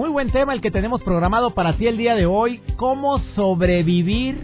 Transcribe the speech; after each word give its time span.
Muy 0.00 0.08
buen 0.08 0.30
tema 0.30 0.54
el 0.54 0.62
que 0.62 0.70
tenemos 0.70 1.02
programado 1.02 1.50
para 1.50 1.76
ti 1.76 1.86
el 1.86 1.98
día 1.98 2.14
de 2.14 2.24
hoy. 2.24 2.62
¿Cómo 2.76 3.18
sobrevivir 3.34 4.40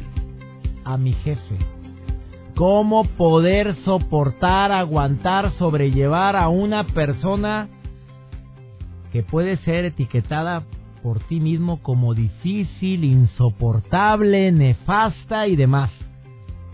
a 0.84 0.98
mi 0.98 1.15
jefe? 1.15 1.56
¿Cómo 2.55 3.05
poder 3.05 3.74
soportar, 3.87 4.70
aguantar, 4.70 5.55
sobrellevar 5.56 6.37
a 6.37 6.48
una 6.48 6.84
persona 6.84 7.70
que 9.12 9.23
puede 9.23 9.56
ser 9.65 9.87
etiquetada 9.87 10.65
por 11.02 11.20
ti 11.20 11.41
mismo 11.41 11.82
como 11.82 12.12
difícil, 12.12 13.02
insoportable, 13.02 14.52
nefasta 14.52 15.46
y 15.46 15.57
demás? 15.57 15.91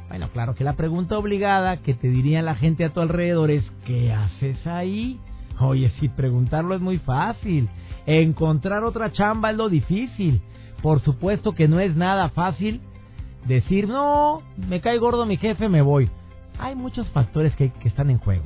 Bueno, 0.09 0.29
claro 0.33 0.57
que 0.57 0.65
la 0.65 0.73
pregunta 0.73 1.17
obligada 1.19 1.77
que 1.77 1.95
te 1.95 2.09
diría 2.09 2.43
la 2.43 2.57
gente 2.57 2.85
a 2.85 2.93
tu 2.93 2.99
alrededor 2.99 3.53
es 3.53 3.63
¿qué 3.87 4.13
haces 4.13 4.67
ahí? 4.67 5.21
Oye, 5.61 5.93
si 6.01 6.09
preguntarlo 6.09 6.75
es 6.75 6.81
muy 6.81 6.99
fácil. 6.99 7.69
Encontrar 8.07 8.85
otra 8.85 9.13
chamba 9.13 9.51
es 9.51 9.57
lo 9.57 9.69
difícil. 9.69 10.41
Por 10.83 11.01
supuesto 11.01 11.53
que 11.53 11.69
no 11.69 11.81
es 11.81 11.97
nada 11.97 12.29
fácil 12.31 12.81
decir, 13.47 13.89
no, 13.89 14.43
me 14.69 14.81
cae 14.81 14.99
gordo 14.99 15.27
mi 15.27 15.37
jefe, 15.37 15.69
me 15.69 15.83
voy. 15.83 16.11
Hay 16.59 16.75
muchos 16.75 17.09
factores 17.09 17.55
que, 17.57 17.71
que 17.71 17.89
están 17.89 18.11
en 18.11 18.19
juego. 18.19 18.45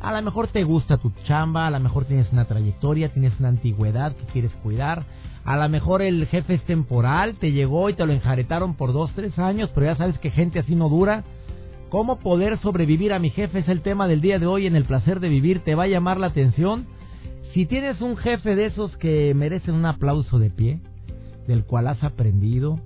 A 0.00 0.12
lo 0.12 0.20
mejor 0.20 0.48
te 0.48 0.64
gusta 0.64 0.98
tu 0.98 1.12
chamba, 1.26 1.66
a 1.66 1.70
lo 1.70 1.80
mejor 1.80 2.04
tienes 2.04 2.30
una 2.30 2.44
trayectoria, 2.44 3.08
tienes 3.08 3.38
una 3.38 3.48
antigüedad 3.48 4.14
que 4.14 4.24
quieres 4.26 4.52
cuidar. 4.62 5.04
A 5.44 5.56
lo 5.56 5.68
mejor 5.68 6.02
el 6.02 6.26
jefe 6.26 6.54
es 6.54 6.62
temporal, 6.64 7.36
te 7.36 7.52
llegó 7.52 7.88
y 7.88 7.94
te 7.94 8.04
lo 8.04 8.12
enjaretaron 8.12 8.74
por 8.74 8.92
dos, 8.92 9.12
tres 9.14 9.38
años, 9.38 9.70
pero 9.74 9.86
ya 9.86 9.96
sabes 9.96 10.18
que 10.18 10.30
gente 10.30 10.58
así 10.58 10.74
no 10.74 10.88
dura. 10.88 11.24
¿Cómo 11.88 12.18
poder 12.18 12.58
sobrevivir 12.58 13.12
a 13.12 13.18
mi 13.18 13.30
jefe? 13.30 13.60
Es 13.60 13.68
el 13.68 13.80
tema 13.80 14.08
del 14.08 14.20
día 14.20 14.38
de 14.38 14.46
hoy 14.46 14.66
en 14.66 14.76
el 14.76 14.84
placer 14.84 15.20
de 15.20 15.28
vivir. 15.28 15.62
¿Te 15.64 15.74
va 15.74 15.84
a 15.84 15.88
llamar 15.88 16.18
la 16.18 16.26
atención? 16.26 16.86
Si 17.54 17.66
tienes 17.66 18.00
un 18.00 18.16
jefe 18.16 18.56
de 18.56 18.66
esos 18.66 18.96
que 18.96 19.32
merecen 19.32 19.76
un 19.76 19.86
aplauso 19.86 20.40
de 20.40 20.50
pie, 20.50 20.80
del 21.46 21.64
cual 21.64 21.86
has 21.86 22.02
aprendido, 22.02 22.80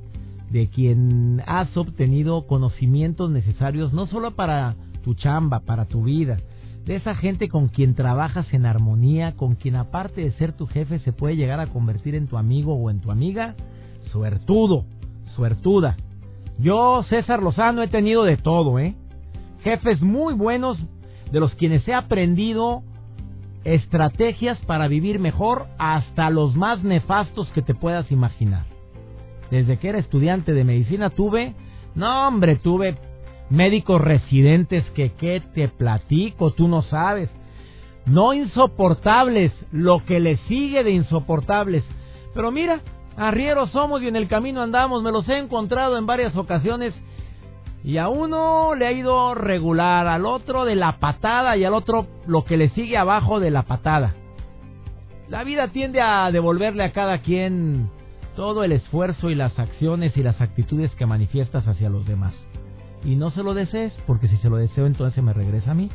de 0.51 0.69
quien 0.69 1.43
has 1.47 1.75
obtenido 1.75 2.47
conocimientos 2.47 3.31
necesarios 3.31 3.95
no 3.95 4.07
solo 4.09 4.33
para 4.33 4.77
tu 5.03 5.15
chamba, 5.15 5.61
para 5.61 5.87
tu 5.87 6.03
vida, 6.03 6.37
de 6.85 6.97
esa 6.97 7.15
gente 7.15 7.49
con 7.49 7.69
quien 7.69 7.95
trabajas 7.95 8.53
en 8.53 8.67
armonía, 8.67 9.37
con 9.37 9.55
quien 9.55 9.75
aparte 9.75 10.21
de 10.21 10.33
ser 10.33 10.53
tu 10.53 10.67
jefe 10.67 10.99
se 10.99 11.15
puede 11.15 11.37
llegar 11.37 11.61
a 11.61 11.69
convertir 11.69 12.15
en 12.15 12.27
tu 12.27 12.37
amigo 12.37 12.75
o 12.75 12.91
en 12.91 13.01
tu 13.01 13.11
amiga, 13.11 13.55
suertudo, 14.13 14.85
suertuda. 15.35 15.97
Yo, 16.59 17.05
César 17.09 17.43
Lozano, 17.43 17.83
he 17.83 17.89
tenido 17.89 18.23
de 18.23 18.37
todo, 18.37 18.79
¿eh? 18.79 18.95
Jefes 19.65 20.03
muy 20.03 20.35
buenos, 20.35 20.77
de 21.33 21.41
los 21.41 21.55
quienes 21.55 21.89
he 21.89 21.95
aprendido 21.95 22.83
estrategias 23.65 24.59
para 24.67 24.89
vivir 24.89 25.19
mejor 25.19 25.67
hasta 25.79 26.31
los 26.31 26.55
más 26.57 26.83
nefastos 26.83 27.49
que 27.53 27.63
te 27.63 27.75
puedas 27.75 28.11
imaginar. 28.11 28.67
Desde 29.51 29.79
que 29.79 29.89
era 29.89 29.99
estudiante 29.99 30.53
de 30.53 30.65
medicina 30.65 31.11
tuve, 31.11 31.55
no 31.95 32.29
hombre, 32.29 32.57
tuve 32.57 32.97
médicos 33.51 34.01
residentes 34.01 34.85
que 34.91 35.13
qué 35.13 35.43
te 35.55 35.69
platico, 35.69 36.53
tú 36.53 36.69
no 36.69 36.83
sabes. 36.83 37.31
No 38.07 38.33
insoportables, 38.33 39.53
lo 39.71 40.05
que 40.05 40.21
le 40.21 40.37
sigue 40.49 40.83
de 40.83 40.91
insoportables. 40.91 41.85
Pero 42.35 42.51
mira, 42.51 42.81
arrieros 43.17 43.71
somos 43.71 44.03
y 44.03 44.09
en 44.09 44.17
el 44.17 44.29
camino 44.29 44.63
andamos, 44.63 45.03
me 45.03 45.13
los 45.13 45.29
he 45.29 45.39
encontrado 45.39 45.99
en 45.99 46.07
varias 46.07 46.37
ocasiones 46.37 46.95
y 47.89 47.97
a 47.97 48.11
uno 48.11 48.75
le 48.75 48.87
ha 48.87 48.93
ido 48.93 49.35
regular, 49.35 50.09
al 50.09 50.27
otro 50.27 50.67
de 50.67 50.75
la 50.75 50.99
patada 50.99 51.57
y 51.57 51.65
al 51.65 51.73
otro 51.73 52.07
lo 52.27 52.45
que 52.45 52.59
le 52.59 52.69
sigue 52.69 52.99
abajo 52.99 53.41
de 53.41 53.51
la 53.51 53.63
patada. 53.63 54.15
La 55.27 55.43
vida 55.43 55.69
tiende 55.69 56.03
a 56.03 56.31
devolverle 56.31 56.85
a 56.85 56.93
cada 56.93 57.23
quien 57.23 57.89
todo 58.37 58.63
el 58.63 58.73
esfuerzo 58.73 59.31
y 59.31 59.35
las 59.35 59.59
acciones 59.59 60.19
y 60.19 60.23
las 60.23 60.39
actitudes 60.43 60.95
que 60.97 61.07
manifiestas 61.07 61.67
hacia 61.67 61.89
los 61.89 62.07
demás. 62.07 62.35
Y 63.07 63.17
no 63.17 63.31
se 63.31 63.43
lo 63.43 63.55
desees, 63.55 63.95
porque 64.07 64.29
si 64.29 64.37
se 64.37 64.51
lo 64.51 64.59
deseo 64.59 64.85
entonces 64.85 65.25
me 65.25 65.33
regresa 65.33 65.71
a 65.71 65.75
mí. 65.75 65.89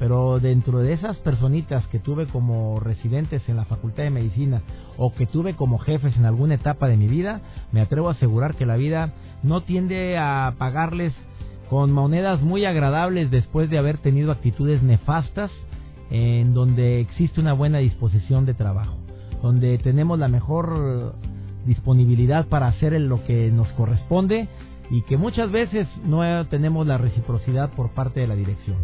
Pero 0.00 0.40
dentro 0.40 0.80
de 0.80 0.92
esas 0.92 1.18
personitas 1.18 1.86
que 1.86 2.00
tuve 2.00 2.26
como 2.26 2.80
residentes 2.80 3.48
en 3.48 3.56
la 3.56 3.64
Facultad 3.64 4.02
de 4.02 4.10
Medicina 4.10 4.62
o 4.96 5.14
que 5.14 5.26
tuve 5.26 5.54
como 5.54 5.78
jefes 5.78 6.16
en 6.16 6.24
alguna 6.24 6.54
etapa 6.54 6.88
de 6.88 6.96
mi 6.96 7.06
vida, 7.06 7.42
me 7.70 7.80
atrevo 7.80 8.08
a 8.08 8.12
asegurar 8.12 8.56
que 8.56 8.66
la 8.66 8.76
vida 8.76 9.12
no 9.44 9.60
tiende 9.60 10.18
a 10.18 10.54
pagarles 10.58 11.14
con 11.68 11.92
monedas 11.92 12.40
muy 12.42 12.64
agradables 12.64 13.30
después 13.30 13.68
de 13.70 13.78
haber 13.78 13.98
tenido 13.98 14.32
actitudes 14.32 14.82
nefastas 14.82 15.50
en 16.10 16.54
donde 16.54 17.00
existe 17.00 17.40
una 17.40 17.52
buena 17.52 17.78
disposición 17.78 18.46
de 18.46 18.54
trabajo, 18.54 18.96
donde 19.42 19.76
tenemos 19.78 20.18
la 20.18 20.28
mejor 20.28 21.14
disponibilidad 21.66 22.46
para 22.46 22.68
hacer 22.68 22.98
lo 23.00 23.22
que 23.24 23.50
nos 23.50 23.68
corresponde 23.72 24.48
y 24.90 25.02
que 25.02 25.18
muchas 25.18 25.50
veces 25.50 25.86
no 26.06 26.46
tenemos 26.46 26.86
la 26.86 26.96
reciprocidad 26.96 27.70
por 27.70 27.90
parte 27.90 28.20
de 28.20 28.26
la 28.26 28.34
dirección. 28.34 28.78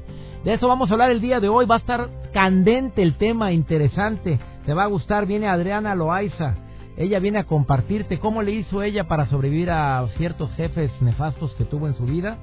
De 0.44 0.52
eso 0.52 0.68
vamos 0.68 0.90
a 0.90 0.92
hablar 0.92 1.10
el 1.10 1.22
día 1.22 1.40
de 1.40 1.48
hoy, 1.48 1.64
va 1.64 1.76
a 1.76 1.78
estar 1.78 2.10
candente 2.34 3.02
el 3.02 3.16
tema, 3.16 3.52
interesante, 3.52 4.38
te 4.66 4.74
va 4.74 4.84
a 4.84 4.88
gustar, 4.88 5.24
viene 5.24 5.48
Adriana 5.48 5.94
Loaiza, 5.94 6.56
ella 6.98 7.18
viene 7.18 7.38
a 7.38 7.44
compartirte 7.44 8.18
cómo 8.18 8.42
le 8.42 8.52
hizo 8.52 8.82
ella 8.82 9.04
para 9.04 9.26
sobrevivir 9.26 9.70
a 9.70 10.06
ciertos 10.18 10.52
jefes 10.52 10.90
nefastos 11.00 11.52
que 11.54 11.64
tuvo 11.64 11.88
en 11.88 11.94
su 11.94 12.04
vida 12.04 12.38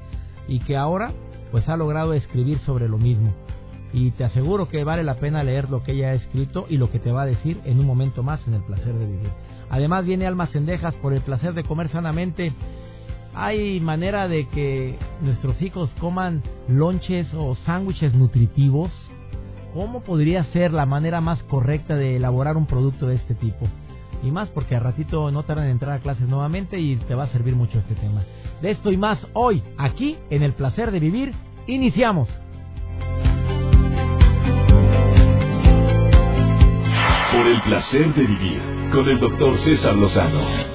y 0.47 0.59
que 0.59 0.77
ahora 0.77 1.13
pues 1.51 1.67
ha 1.69 1.77
logrado 1.77 2.13
escribir 2.13 2.59
sobre 2.59 2.87
lo 2.87 2.97
mismo. 2.97 3.33
Y 3.93 4.11
te 4.11 4.23
aseguro 4.23 4.69
que 4.69 4.83
vale 4.83 5.03
la 5.03 5.15
pena 5.15 5.43
leer 5.43 5.69
lo 5.69 5.83
que 5.83 5.91
ella 5.91 6.11
ha 6.11 6.13
escrito 6.13 6.65
y 6.69 6.77
lo 6.77 6.89
que 6.89 6.99
te 6.99 7.11
va 7.11 7.23
a 7.23 7.25
decir 7.25 7.59
en 7.65 7.79
un 7.79 7.85
momento 7.85 8.23
más 8.23 8.45
en 8.47 8.53
el 8.53 8.63
placer 8.63 8.93
de 8.93 9.05
vivir. 9.05 9.29
Además 9.69 10.05
viene 10.05 10.27
Almas 10.27 10.51
Cendejas 10.51 10.93
por 10.95 11.13
el 11.13 11.21
placer 11.21 11.53
de 11.53 11.63
comer 11.63 11.89
sanamente. 11.89 12.53
Hay 13.33 13.79
manera 13.79 14.27
de 14.27 14.47
que 14.47 14.97
nuestros 15.21 15.61
hijos 15.61 15.89
coman 15.99 16.41
lonches 16.67 17.27
o 17.33 17.55
sándwiches 17.65 18.13
nutritivos. 18.13 18.91
¿Cómo 19.73 20.01
podría 20.03 20.43
ser 20.45 20.73
la 20.73 20.85
manera 20.85 21.21
más 21.21 21.41
correcta 21.43 21.95
de 21.95 22.17
elaborar 22.17 22.57
un 22.57 22.65
producto 22.65 23.07
de 23.07 23.15
este 23.15 23.35
tipo? 23.35 23.67
Y 24.23 24.31
más 24.31 24.49
porque 24.49 24.75
a 24.75 24.79
ratito 24.79 25.31
no 25.31 25.43
tardan 25.43 25.65
en 25.65 25.71
entrar 25.71 25.97
a 25.97 26.01
clases 26.01 26.27
nuevamente 26.27 26.79
y 26.79 26.95
te 26.95 27.15
va 27.15 27.23
a 27.23 27.31
servir 27.31 27.55
mucho 27.55 27.79
este 27.79 27.95
tema. 27.95 28.23
De 28.61 28.71
esto 28.71 28.91
y 28.91 28.97
más 28.97 29.19
hoy, 29.33 29.63
aquí 29.77 30.17
en 30.29 30.43
el 30.43 30.53
placer 30.53 30.91
de 30.91 30.99
vivir, 30.99 31.33
iniciamos. 31.67 32.29
Por 37.31 37.47
el 37.47 37.61
placer 37.61 38.13
de 38.13 38.23
vivir 38.23 38.61
con 38.91 39.07
el 39.07 39.19
doctor 39.19 39.57
César 39.63 39.95
Lozano. 39.95 40.71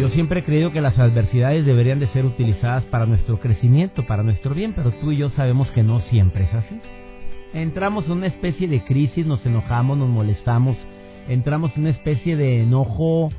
Yo 0.00 0.08
siempre 0.08 0.40
he 0.40 0.44
creído 0.44 0.72
que 0.72 0.80
las 0.80 0.98
adversidades 0.98 1.64
deberían 1.64 2.00
de 2.00 2.08
ser 2.08 2.24
utilizadas 2.24 2.82
para 2.84 3.06
nuestro 3.06 3.38
crecimiento, 3.38 4.04
para 4.04 4.22
nuestro 4.22 4.54
bien, 4.54 4.72
pero 4.74 4.90
tú 4.92 5.12
y 5.12 5.18
yo 5.18 5.30
sabemos 5.30 5.70
que 5.70 5.82
no 5.82 6.00
siempre 6.02 6.44
es 6.44 6.54
así. 6.54 6.80
Entramos 7.52 8.06
en 8.06 8.12
una 8.12 8.26
especie 8.26 8.66
de 8.66 8.82
crisis, 8.82 9.26
nos 9.26 9.44
enojamos, 9.44 9.98
nos 9.98 10.08
molestamos, 10.08 10.76
entramos 11.28 11.72
en 11.76 11.82
una 11.82 11.90
especie 11.90 12.36
de 12.36 12.62
enojo 12.62 13.30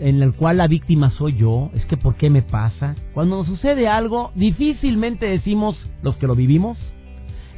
en 0.00 0.22
el 0.22 0.34
cual 0.34 0.58
la 0.58 0.66
víctima 0.66 1.10
soy 1.12 1.36
yo, 1.36 1.70
es 1.74 1.84
que 1.86 1.96
¿por 1.96 2.16
qué 2.16 2.30
me 2.30 2.42
pasa? 2.42 2.96
Cuando 3.12 3.36
nos 3.36 3.46
sucede 3.46 3.88
algo, 3.88 4.32
difícilmente 4.34 5.26
decimos 5.26 5.76
los 6.02 6.16
que 6.16 6.26
lo 6.26 6.34
vivimos, 6.34 6.78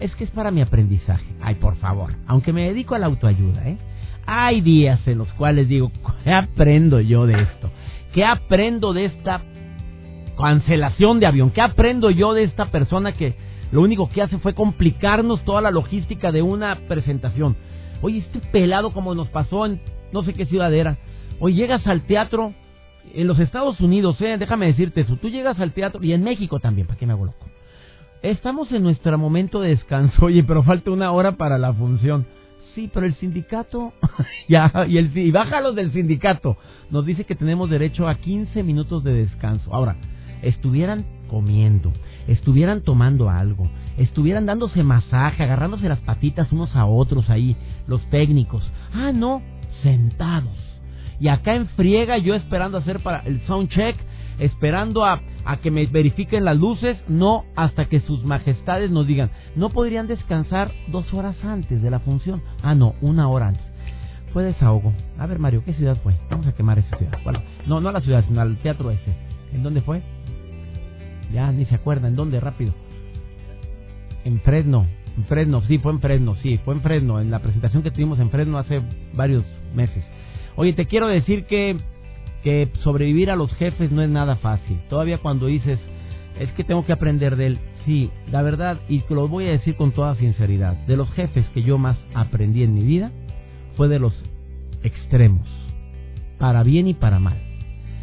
es 0.00 0.14
que 0.16 0.24
es 0.24 0.30
para 0.30 0.50
mi 0.50 0.60
aprendizaje. 0.60 1.24
Ay, 1.40 1.54
por 1.54 1.76
favor, 1.76 2.14
aunque 2.26 2.52
me 2.52 2.68
dedico 2.68 2.94
a 2.94 2.98
la 2.98 3.06
autoayuda, 3.06 3.68
¿eh? 3.68 3.78
Hay 4.26 4.60
días 4.60 5.00
en 5.06 5.18
los 5.18 5.32
cuales 5.34 5.68
digo, 5.68 5.92
¿qué 6.24 6.32
aprendo 6.32 7.00
yo 7.00 7.26
de 7.26 7.40
esto? 7.40 7.70
¿Qué 8.12 8.24
aprendo 8.24 8.92
de 8.92 9.06
esta 9.06 9.42
cancelación 10.36 11.20
de 11.20 11.26
avión? 11.26 11.50
¿Qué 11.50 11.60
aprendo 11.60 12.10
yo 12.10 12.34
de 12.34 12.42
esta 12.42 12.66
persona 12.66 13.12
que 13.12 13.36
lo 13.70 13.82
único 13.82 14.08
que 14.08 14.22
hace 14.22 14.38
fue 14.38 14.54
complicarnos 14.54 15.44
toda 15.44 15.60
la 15.60 15.70
logística 15.70 16.32
de 16.32 16.42
una 16.42 16.74
presentación? 16.88 17.56
Oye, 18.02 18.18
este 18.18 18.40
pelado 18.40 18.92
como 18.92 19.14
nos 19.14 19.28
pasó 19.28 19.66
en 19.66 19.80
no 20.12 20.22
sé 20.22 20.34
qué 20.34 20.46
ciudad 20.46 20.72
era. 20.72 20.98
Hoy 21.40 21.54
llegas 21.54 21.86
al 21.86 22.02
teatro 22.02 22.54
en 23.14 23.26
los 23.26 23.38
Estados 23.38 23.80
Unidos, 23.80 24.20
eh, 24.20 24.36
déjame 24.38 24.66
decirte 24.66 25.02
eso. 25.02 25.16
Tú 25.16 25.28
llegas 25.28 25.60
al 25.60 25.72
teatro 25.72 26.02
y 26.02 26.12
en 26.12 26.22
México 26.24 26.60
también, 26.60 26.86
¿para 26.86 26.98
qué 26.98 27.06
me 27.06 27.12
hago 27.12 27.26
loco? 27.26 27.46
estamos 28.22 28.70
en 28.72 28.82
nuestro 28.82 29.16
momento 29.18 29.60
de 29.60 29.70
descanso, 29.70 30.24
oye, 30.26 30.42
pero 30.42 30.62
falta 30.62 30.90
una 30.90 31.12
hora 31.12 31.32
para 31.32 31.58
la 31.58 31.72
función. 31.72 32.26
Sí, 32.74 32.90
pero 32.92 33.06
el 33.06 33.14
sindicato, 33.14 33.94
ya, 34.48 34.70
y, 34.86 34.98
el, 34.98 35.16
y 35.16 35.30
bájalos 35.30 35.74
del 35.74 35.92
sindicato, 35.92 36.58
nos 36.90 37.06
dice 37.06 37.24
que 37.24 37.34
tenemos 37.34 37.70
derecho 37.70 38.06
a 38.06 38.16
15 38.16 38.62
minutos 38.62 39.02
de 39.02 39.14
descanso. 39.14 39.72
Ahora, 39.72 39.96
estuvieran 40.42 41.06
comiendo, 41.28 41.92
estuvieran 42.28 42.82
tomando 42.82 43.30
algo, 43.30 43.70
estuvieran 43.96 44.46
dándose 44.46 44.82
masaje, 44.82 45.42
agarrándose 45.42 45.88
las 45.88 46.00
patitas 46.00 46.52
unos 46.52 46.74
a 46.76 46.86
otros 46.86 47.30
ahí, 47.30 47.56
los 47.86 48.08
técnicos. 48.10 48.70
Ah, 48.92 49.12
no, 49.12 49.42
sentados. 49.82 50.56
Y 51.18 51.28
acá 51.28 51.54
en 51.54 51.66
friega 51.68 52.18
yo 52.18 52.34
esperando 52.34 52.78
hacer 52.78 53.00
para 53.00 53.20
el 53.20 53.40
sound 53.46 53.70
check, 53.70 53.96
esperando 54.38 55.04
a, 55.04 55.22
a 55.44 55.56
que 55.58 55.70
me 55.70 55.86
verifiquen 55.86 56.44
las 56.44 56.56
luces, 56.56 56.98
no 57.08 57.44
hasta 57.56 57.86
que 57.86 58.00
sus 58.00 58.24
majestades 58.24 58.90
nos 58.90 59.06
digan, 59.06 59.30
no 59.54 59.70
podrían 59.70 60.06
descansar 60.06 60.72
dos 60.88 61.12
horas 61.14 61.36
antes 61.42 61.82
de 61.82 61.90
la 61.90 62.00
función. 62.00 62.42
Ah, 62.62 62.74
no, 62.74 62.94
una 63.00 63.28
hora 63.28 63.48
antes. 63.48 63.64
Fue 64.32 64.44
desahogo. 64.44 64.92
A 65.18 65.26
ver, 65.26 65.38
Mario, 65.38 65.62
¿qué 65.64 65.72
ciudad 65.72 65.96
fue? 66.02 66.14
Vamos 66.28 66.46
a 66.46 66.52
quemar 66.52 66.78
esa 66.78 66.98
ciudad. 66.98 67.18
Bueno, 67.24 67.40
no, 67.66 67.80
no 67.80 67.88
a 67.88 67.92
la 67.92 68.00
ciudad, 68.02 68.22
sino 68.28 68.42
al 68.42 68.58
teatro 68.58 68.90
ese. 68.90 69.16
¿En 69.54 69.62
dónde 69.62 69.80
fue? 69.80 70.02
Ya 71.32 71.50
ni 71.52 71.64
se 71.64 71.74
acuerda. 71.74 72.08
¿En 72.08 72.16
dónde? 72.16 72.38
Rápido. 72.38 72.74
En 74.26 74.40
Fresno. 74.40 74.86
Fresno, 75.28 75.62
sí, 75.62 75.78
fue 75.78 75.92
en 75.92 76.00
Fresno, 76.00 76.34
sí, 76.42 76.58
fue 76.64 76.74
en 76.74 76.82
Fresno, 76.82 77.20
en 77.20 77.30
la 77.30 77.38
presentación 77.38 77.82
que 77.82 77.90
tuvimos 77.90 78.18
en 78.18 78.28
Fresno 78.28 78.58
hace 78.58 78.82
varios 79.14 79.44
meses. 79.74 80.04
Oye, 80.56 80.74
te 80.74 80.86
quiero 80.86 81.06
decir 81.06 81.46
que 81.46 81.78
que 82.46 82.68
sobrevivir 82.80 83.30
a 83.30 83.34
los 83.36 83.52
jefes 83.54 83.90
no 83.90 84.02
es 84.02 84.08
nada 84.08 84.36
fácil. 84.36 84.78
Todavía 84.88 85.18
cuando 85.18 85.46
dices, 85.46 85.80
es 86.38 86.48
que 86.52 86.62
tengo 86.62 86.84
que 86.84 86.92
aprender 86.92 87.34
de 87.34 87.46
él, 87.46 87.58
sí, 87.84 88.10
la 88.30 88.42
verdad, 88.42 88.78
y 88.88 89.00
te 89.00 89.14
lo 89.14 89.26
voy 89.26 89.46
a 89.46 89.50
decir 89.50 89.74
con 89.74 89.90
toda 89.90 90.14
sinceridad, 90.14 90.74
de 90.86 90.96
los 90.96 91.10
jefes 91.10 91.44
que 91.54 91.64
yo 91.64 91.76
más 91.76 91.96
aprendí 92.14 92.62
en 92.62 92.74
mi 92.74 92.84
vida 92.84 93.10
fue 93.76 93.88
de 93.88 93.98
los 93.98 94.14
extremos, 94.84 95.48
para 96.38 96.62
bien 96.62 96.86
y 96.86 96.94
para 96.94 97.18
mal. 97.18 97.36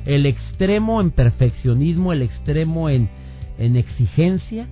El 0.05 0.25
extremo 0.25 0.99
en 0.99 1.11
perfeccionismo, 1.11 2.11
el 2.11 2.21
extremo 2.21 2.89
en, 2.89 3.07
en 3.57 3.77
exigencia, 3.77 4.67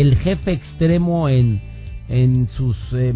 el 0.00 0.16
jefe 0.16 0.52
extremo 0.52 1.28
en, 1.28 1.60
en 2.08 2.48
sus... 2.56 2.76
Eh, 2.92 3.14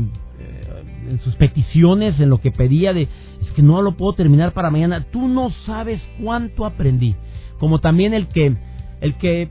en 1.08 1.20
sus 1.20 1.34
peticiones, 1.36 2.20
en 2.20 2.28
lo 2.28 2.38
que 2.40 2.50
pedía 2.50 2.92
de, 2.92 3.02
es 3.02 3.50
que 3.56 3.62
no 3.62 3.82
lo 3.82 3.92
puedo 3.92 4.12
terminar 4.12 4.52
para 4.52 4.70
mañana. 4.70 5.06
Tú 5.10 5.26
no 5.26 5.50
sabes 5.64 6.00
cuánto 6.22 6.66
aprendí. 6.66 7.14
Como 7.58 7.80
también 7.80 8.14
el 8.14 8.28
que, 8.28 8.54
el 9.00 9.14
que, 9.14 9.48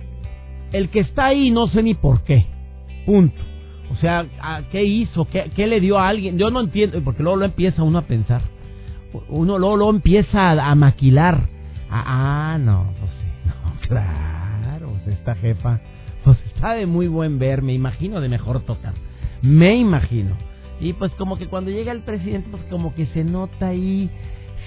el 0.72 0.90
que 0.90 1.00
está 1.00 1.26
ahí 1.26 1.50
no 1.52 1.68
sé 1.68 1.84
ni 1.84 1.94
por 1.94 2.24
qué. 2.24 2.46
Punto. 3.06 3.42
O 3.92 3.96
sea, 3.96 4.26
¿qué 4.72 4.84
hizo? 4.84 5.26
¿Qué, 5.26 5.52
¿Qué, 5.56 5.68
le 5.68 5.80
dio 5.80 5.98
a 5.98 6.08
alguien? 6.08 6.38
Yo 6.38 6.52
no 6.52 6.62
entiendo, 6.62 7.02
porque 7.04 7.24
luego 7.24 7.38
lo 7.38 7.46
empieza 7.46 7.84
uno 7.84 8.00
a 8.00 8.04
pensar. 8.04 8.42
Uno 9.30 9.58
luego 9.58 9.78
lo 9.78 9.90
empieza 9.90 10.52
a, 10.52 10.76
maquilar. 10.76 11.48
Ah, 11.90 12.54
ah, 12.54 12.58
no, 12.60 12.92
pues 13.00 13.12
no, 13.46 13.88
claro, 13.88 14.94
esta 15.08 15.36
jefa, 15.36 15.82
pues 16.28 16.40
está 16.54 16.74
de 16.74 16.86
muy 16.86 17.08
buen 17.08 17.40
ver, 17.40 17.62
me 17.62 17.74
imagino 17.74 18.20
de 18.20 18.28
mejor 18.28 18.60
tocar. 18.66 18.94
Me 19.42 19.78
imagino. 19.78 20.36
Y 20.82 20.92
pues 20.92 21.10
como 21.14 21.38
que 21.38 21.48
cuando 21.48 21.72
llega 21.72 21.94
el 21.94 22.02
presidente, 22.02 22.50
pues 22.52 22.64
como 22.64 22.94
que 22.94 23.06
se 23.14 23.24
nota 23.24 23.70
ahí, 23.70 24.10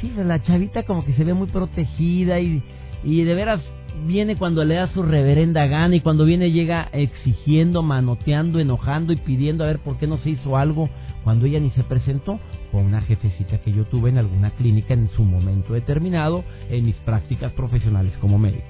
sí, 0.01 0.11
la 0.17 0.43
chavita 0.43 0.85
como 0.85 1.05
que 1.05 1.13
se 1.13 1.23
ve 1.23 1.35
muy 1.35 1.49
protegida 1.49 2.41
y, 2.41 2.63
y 3.05 3.25
de 3.25 3.35
veras 3.35 3.61
viene 4.07 4.37
cuando 4.37 4.65
le 4.65 4.77
da 4.77 4.91
su 4.95 5.03
reverenda 5.03 5.67
gana 5.67 5.97
y 5.97 6.01
cuando 6.01 6.25
viene 6.25 6.51
llega 6.51 6.89
exigiendo, 6.93 7.83
manoteando, 7.83 8.59
enojando 8.59 9.13
y 9.13 9.17
pidiendo 9.17 9.63
a 9.65 9.67
ver 9.67 9.81
por 9.81 9.99
qué 9.99 10.07
no 10.07 10.17
se 10.17 10.31
hizo 10.31 10.57
algo 10.57 10.89
cuando 11.25 11.45
ella 11.45 11.61
ni 11.61 11.69
se 11.73 11.85
presentó 11.85 12.41
con 12.73 12.87
una 12.87 13.03
jefecita 13.03 13.59
que 13.59 13.73
yo 13.75 13.85
tuve 13.85 14.09
en 14.09 14.17
alguna 14.17 14.49
clínica 14.53 14.95
en 14.95 15.11
su 15.11 15.25
momento 15.25 15.75
determinado 15.75 16.43
en 16.71 16.87
mis 16.87 16.97
prácticas 16.97 17.53
profesionales 17.53 18.15
como 18.19 18.39
médico. 18.39 18.65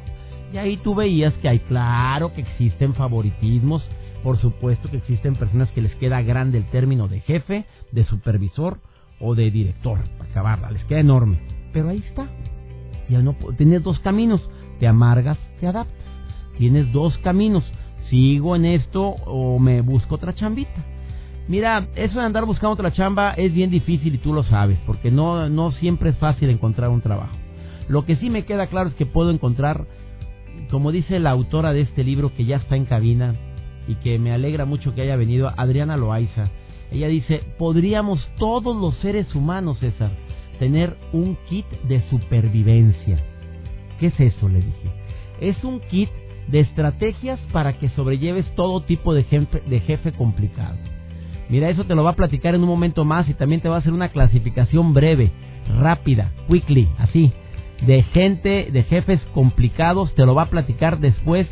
Y 0.52 0.58
ahí 0.58 0.76
tú 0.78 0.94
veías 0.94 1.32
que 1.34 1.48
hay 1.48 1.60
claro 1.60 2.32
que 2.32 2.40
existen 2.40 2.94
favoritismos, 2.94 3.82
por 4.22 4.38
supuesto 4.38 4.90
que 4.90 4.98
existen 4.98 5.36
personas 5.36 5.70
que 5.70 5.80
les 5.80 5.94
queda 5.96 6.22
grande 6.22 6.58
el 6.58 6.68
término 6.70 7.08
de 7.08 7.20
jefe, 7.20 7.64
de 7.92 8.04
supervisor 8.04 8.78
o 9.20 9.34
de 9.34 9.50
director, 9.50 10.00
para 10.18 10.30
acabarla, 10.30 10.70
les 10.70 10.84
queda 10.84 11.00
enorme. 11.00 11.38
Pero 11.72 11.90
ahí 11.90 12.02
está. 12.06 12.28
Ya 13.08 13.22
no 13.22 13.36
tienes 13.56 13.82
dos 13.82 13.98
caminos, 14.00 14.40
te 14.78 14.86
amargas, 14.86 15.38
te 15.60 15.66
adaptas. 15.66 15.96
Tienes 16.58 16.92
dos 16.92 17.16
caminos, 17.18 17.64
sigo 18.08 18.54
en 18.56 18.66
esto 18.66 19.02
o 19.02 19.58
me 19.58 19.80
busco 19.80 20.16
otra 20.16 20.34
chambita. 20.34 20.84
Mira, 21.48 21.88
eso 21.96 22.18
de 22.18 22.26
andar 22.26 22.44
buscando 22.44 22.74
otra 22.74 22.92
chamba 22.92 23.32
es 23.32 23.52
bien 23.52 23.70
difícil 23.70 24.14
y 24.14 24.18
tú 24.18 24.32
lo 24.32 24.44
sabes, 24.44 24.78
porque 24.86 25.10
no, 25.10 25.48
no 25.48 25.72
siempre 25.72 26.10
es 26.10 26.18
fácil 26.18 26.50
encontrar 26.50 26.90
un 26.90 27.00
trabajo. 27.00 27.34
Lo 27.88 28.04
que 28.04 28.16
sí 28.16 28.30
me 28.30 28.44
queda 28.44 28.68
claro 28.68 28.90
es 28.90 28.94
que 28.94 29.06
puedo 29.06 29.30
encontrar, 29.30 29.86
como 30.70 30.92
dice 30.92 31.18
la 31.18 31.30
autora 31.30 31.72
de 31.72 31.82
este 31.82 32.04
libro 32.04 32.32
que 32.34 32.44
ya 32.44 32.56
está 32.56 32.76
en 32.76 32.84
cabina, 32.84 33.34
y 33.90 33.96
que 33.96 34.18
me 34.18 34.32
alegra 34.32 34.64
mucho 34.64 34.94
que 34.94 35.02
haya 35.02 35.16
venido 35.16 35.52
Adriana 35.56 35.96
Loaiza. 35.96 36.50
Ella 36.92 37.08
dice, 37.08 37.42
podríamos 37.58 38.20
todos 38.38 38.76
los 38.76 38.94
seres 38.98 39.34
humanos, 39.34 39.78
César, 39.78 40.10
tener 40.58 40.96
un 41.12 41.36
kit 41.48 41.66
de 41.88 42.00
supervivencia. 42.10 43.18
¿Qué 43.98 44.08
es 44.08 44.20
eso? 44.20 44.48
Le 44.48 44.58
dije. 44.58 44.90
Es 45.40 45.64
un 45.64 45.80
kit 45.80 46.08
de 46.48 46.60
estrategias 46.60 47.40
para 47.52 47.78
que 47.78 47.88
sobrelleves 47.90 48.46
todo 48.54 48.82
tipo 48.82 49.14
de 49.14 49.24
jefe, 49.24 49.62
de 49.66 49.80
jefe 49.80 50.12
complicado. 50.12 50.76
Mira, 51.48 51.68
eso 51.68 51.84
te 51.84 51.94
lo 51.94 52.04
va 52.04 52.10
a 52.10 52.16
platicar 52.16 52.54
en 52.54 52.62
un 52.62 52.68
momento 52.68 53.04
más 53.04 53.28
y 53.28 53.34
también 53.34 53.60
te 53.60 53.68
va 53.68 53.76
a 53.76 53.78
hacer 53.80 53.92
una 53.92 54.10
clasificación 54.10 54.94
breve, 54.94 55.32
rápida, 55.80 56.32
quickly, 56.48 56.88
así, 56.98 57.32
de 57.86 58.02
gente, 58.02 58.70
de 58.72 58.82
jefes 58.84 59.20
complicados, 59.34 60.14
te 60.14 60.26
lo 60.26 60.34
va 60.34 60.42
a 60.42 60.50
platicar 60.50 60.98
después 60.98 61.46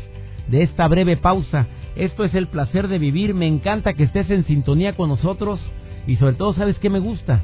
de 0.47 0.63
esta 0.63 0.87
breve 0.87 1.17
pausa. 1.17 1.67
Esto 1.95 2.23
es 2.23 2.33
el 2.33 2.47
placer 2.47 2.87
de 2.87 2.99
vivir. 2.99 3.33
Me 3.33 3.47
encanta 3.47 3.93
que 3.93 4.03
estés 4.03 4.29
en 4.29 4.45
sintonía 4.45 4.95
con 4.95 5.09
nosotros. 5.09 5.59
Y 6.07 6.17
sobre 6.17 6.35
todo, 6.35 6.53
¿sabes 6.53 6.77
qué 6.79 6.89
me 6.89 6.99
gusta? 6.99 7.41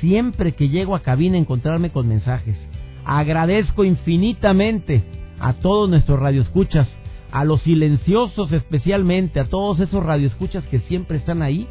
Siempre 0.00 0.52
que 0.52 0.68
llego 0.68 0.94
a 0.94 1.02
cabina 1.02 1.38
encontrarme 1.38 1.90
con 1.90 2.08
mensajes. 2.08 2.56
Agradezco 3.04 3.84
infinitamente 3.84 5.02
a 5.38 5.54
todos 5.54 5.90
nuestros 5.90 6.18
radioescuchas, 6.18 6.88
a 7.30 7.44
los 7.44 7.60
silenciosos 7.62 8.52
especialmente, 8.52 9.40
a 9.40 9.44
todos 9.44 9.80
esos 9.80 10.02
radioescuchas 10.02 10.64
que 10.68 10.80
siempre 10.80 11.18
están 11.18 11.42
ahí, 11.42 11.68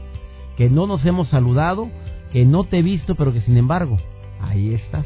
que 0.58 0.70
no 0.70 0.86
nos 0.86 1.04
hemos 1.06 1.30
saludado, 1.30 1.90
que 2.32 2.46
no 2.46 2.66
te 2.66 2.80
he 2.80 2.82
visto, 2.84 3.16
pero 3.16 3.34
que 3.34 3.42
sin 3.42 3.58
embargo, 3.58 3.98
ahí 4.42 4.74
estás. 4.74 5.06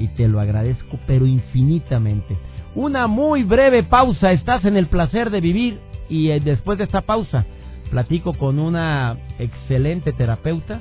Y 0.00 0.08
te 0.08 0.26
lo 0.26 0.40
agradezco, 0.40 0.98
pero 1.06 1.26
infinitamente. 1.26 2.36
Una 2.74 3.06
muy 3.06 3.44
breve 3.44 3.84
pausa, 3.84 4.32
estás 4.32 4.64
en 4.64 4.76
el 4.76 4.86
placer 4.86 5.30
de 5.30 5.40
vivir 5.40 5.78
y 6.08 6.30
eh, 6.30 6.40
después 6.40 6.76
de 6.78 6.84
esta 6.84 7.02
pausa, 7.02 7.46
platico 7.90 8.34
con 8.34 8.58
una 8.58 9.16
excelente 9.38 10.12
terapeuta 10.12 10.80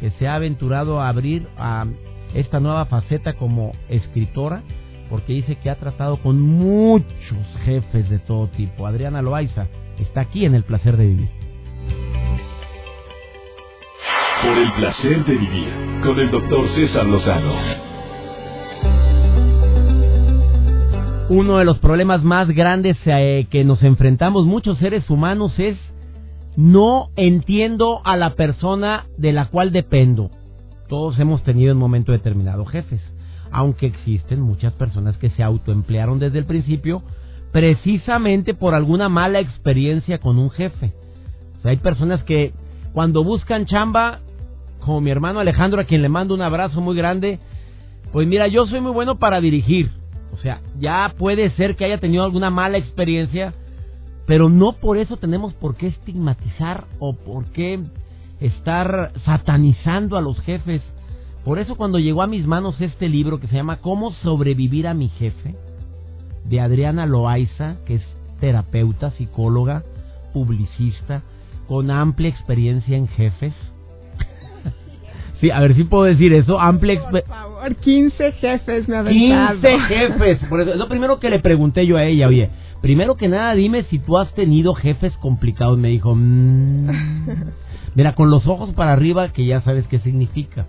que 0.00 0.10
se 0.12 0.28
ha 0.28 0.36
aventurado 0.36 1.00
a 1.00 1.08
abrir 1.08 1.48
a 1.56 1.86
esta 2.34 2.60
nueva 2.60 2.86
faceta 2.86 3.34
como 3.34 3.72
escritora, 3.88 4.62
porque 5.10 5.32
dice 5.32 5.56
que 5.56 5.70
ha 5.70 5.76
tratado 5.76 6.18
con 6.18 6.40
muchos 6.40 7.46
jefes 7.64 8.08
de 8.08 8.18
todo 8.18 8.48
tipo. 8.48 8.86
Adriana 8.86 9.22
Loaiza 9.22 9.66
está 9.98 10.20
aquí 10.20 10.44
en 10.44 10.54
el 10.54 10.62
placer 10.62 10.96
de 10.96 11.06
vivir. 11.06 11.28
Por 14.42 14.56
el 14.56 14.72
placer 14.72 15.24
de 15.24 15.34
vivir 15.34 15.68
con 16.04 16.18
el 16.18 16.30
doctor 16.30 16.68
César 16.74 17.06
Lozano. 17.06 17.54
Uno 21.30 21.58
de 21.58 21.66
los 21.66 21.78
problemas 21.78 22.22
más 22.22 22.48
grandes 22.48 22.96
eh, 23.04 23.46
que 23.50 23.62
nos 23.62 23.82
enfrentamos 23.82 24.46
muchos 24.46 24.78
seres 24.78 25.10
humanos 25.10 25.52
es 25.58 25.76
no 26.56 27.10
entiendo 27.16 28.00
a 28.04 28.16
la 28.16 28.34
persona 28.34 29.04
de 29.18 29.34
la 29.34 29.44
cual 29.44 29.70
dependo. 29.70 30.30
Todos 30.88 31.18
hemos 31.18 31.42
tenido 31.42 31.70
en 31.70 31.76
momento 31.76 32.12
determinado 32.12 32.64
jefes, 32.64 33.02
aunque 33.50 33.84
existen 33.84 34.40
muchas 34.40 34.72
personas 34.72 35.18
que 35.18 35.28
se 35.28 35.42
autoemplearon 35.42 36.18
desde 36.18 36.38
el 36.38 36.46
principio 36.46 37.02
precisamente 37.52 38.54
por 38.54 38.74
alguna 38.74 39.10
mala 39.10 39.40
experiencia 39.40 40.18
con 40.18 40.38
un 40.38 40.50
jefe. 40.50 40.94
hay 41.62 41.76
personas 41.76 42.22
que 42.24 42.54
cuando 42.94 43.22
buscan 43.22 43.66
chamba, 43.66 44.20
como 44.80 45.02
mi 45.02 45.10
hermano 45.10 45.40
Alejandro, 45.40 45.82
a 45.82 45.84
quien 45.84 46.00
le 46.00 46.08
mando 46.08 46.32
un 46.34 46.40
abrazo 46.40 46.80
muy 46.80 46.96
grande, 46.96 47.38
pues 48.12 48.26
mira, 48.26 48.48
yo 48.48 48.66
soy 48.66 48.80
muy 48.80 48.92
bueno 48.92 49.18
para 49.18 49.42
dirigir, 49.42 49.90
o 50.38 50.40
sea, 50.40 50.60
ya 50.78 51.14
puede 51.18 51.50
ser 51.56 51.74
que 51.74 51.84
haya 51.84 51.98
tenido 51.98 52.22
alguna 52.22 52.50
mala 52.50 52.78
experiencia, 52.78 53.54
pero 54.24 54.48
no 54.48 54.74
por 54.74 54.96
eso 54.96 55.16
tenemos 55.16 55.52
por 55.54 55.74
qué 55.74 55.88
estigmatizar 55.88 56.86
o 57.00 57.14
por 57.14 57.46
qué 57.46 57.80
estar 58.38 59.10
satanizando 59.24 60.16
a 60.16 60.20
los 60.20 60.40
jefes. 60.42 60.80
Por 61.44 61.58
eso 61.58 61.74
cuando 61.74 61.98
llegó 61.98 62.22
a 62.22 62.28
mis 62.28 62.46
manos 62.46 62.80
este 62.80 63.08
libro 63.08 63.40
que 63.40 63.48
se 63.48 63.56
llama 63.56 63.78
Cómo 63.78 64.12
sobrevivir 64.12 64.86
a 64.86 64.94
mi 64.94 65.08
jefe, 65.08 65.56
de 66.44 66.60
Adriana 66.60 67.04
Loaiza, 67.04 67.78
que 67.84 67.96
es 67.96 68.02
terapeuta, 68.40 69.10
psicóloga, 69.12 69.82
publicista 70.32 71.22
con 71.66 71.90
amplia 71.90 72.28
experiencia 72.28 72.96
en 72.96 73.08
jefes. 73.08 73.54
Sí, 75.40 75.52
a 75.52 75.60
ver 75.60 75.76
si 75.76 75.84
puedo 75.84 76.02
decir 76.02 76.32
eso, 76.32 76.58
amplia 76.58 77.00
Por 77.00 77.22
favor, 77.68 77.82
15 77.82 78.32
jefes 78.32 78.88
me 78.88 78.96
ha 78.96 79.04
15 79.04 79.78
jefes. 79.88 80.38
Por 80.48 80.60
eso, 80.60 80.72
es 80.72 80.76
lo 80.76 80.88
primero 80.88 81.20
que 81.20 81.30
le 81.30 81.40
pregunté 81.40 81.86
yo 81.86 81.96
a 81.96 82.04
ella, 82.04 82.28
oye, 82.28 82.50
primero 82.80 83.16
que 83.16 83.28
nada 83.28 83.54
dime 83.54 83.84
si 83.84 83.98
tú 83.98 84.18
has 84.18 84.32
tenido 84.34 84.74
jefes 84.74 85.12
complicados. 85.18 85.78
Me 85.78 85.88
dijo, 85.88 86.14
mmm, 86.14 86.88
mira, 87.94 88.14
con 88.14 88.30
los 88.30 88.46
ojos 88.46 88.72
para 88.74 88.92
arriba 88.92 89.28
que 89.28 89.46
ya 89.46 89.60
sabes 89.62 89.86
qué 89.88 89.98
significa 90.00 90.66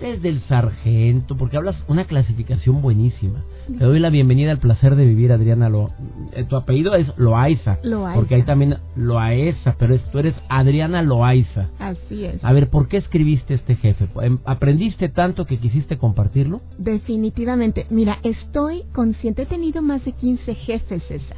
desde 0.00 0.28
el 0.28 0.42
sargento, 0.42 1.36
porque 1.36 1.56
hablas 1.56 1.76
una 1.88 2.04
clasificación 2.04 2.82
buenísima. 2.82 3.42
Te 3.66 3.84
doy 3.84 3.98
la 3.98 4.10
bienvenida 4.10 4.52
al 4.52 4.58
placer 4.58 4.94
de 4.94 5.04
vivir, 5.04 5.32
Adriana. 5.32 5.68
Lo, 5.68 5.90
eh, 6.32 6.44
tu 6.44 6.56
apellido 6.56 6.94
es 6.94 7.06
Loaiza. 7.16 7.78
Loaiza. 7.82 8.14
Porque 8.14 8.36
hay 8.36 8.42
también 8.44 8.76
Loaesa, 8.94 9.74
pero 9.78 9.94
es, 9.94 10.02
tú 10.10 10.18
eres 10.18 10.34
Adriana 10.48 11.02
Loaiza. 11.02 11.68
Así 11.78 12.24
es. 12.24 12.44
A 12.44 12.52
ver, 12.52 12.68
¿por 12.68 12.88
qué 12.88 12.98
escribiste 12.98 13.54
este 13.54 13.74
jefe? 13.76 14.08
Em, 14.22 14.38
¿Aprendiste 14.44 15.08
tanto 15.08 15.46
que 15.46 15.58
quisiste 15.58 15.98
compartirlo? 15.98 16.60
Definitivamente. 16.78 17.86
Mira, 17.90 18.18
estoy 18.22 18.84
consciente. 18.92 19.42
He 19.42 19.46
tenido 19.46 19.82
más 19.82 20.04
de 20.04 20.12
15 20.12 20.54
jefes, 20.54 21.02
César 21.08 21.36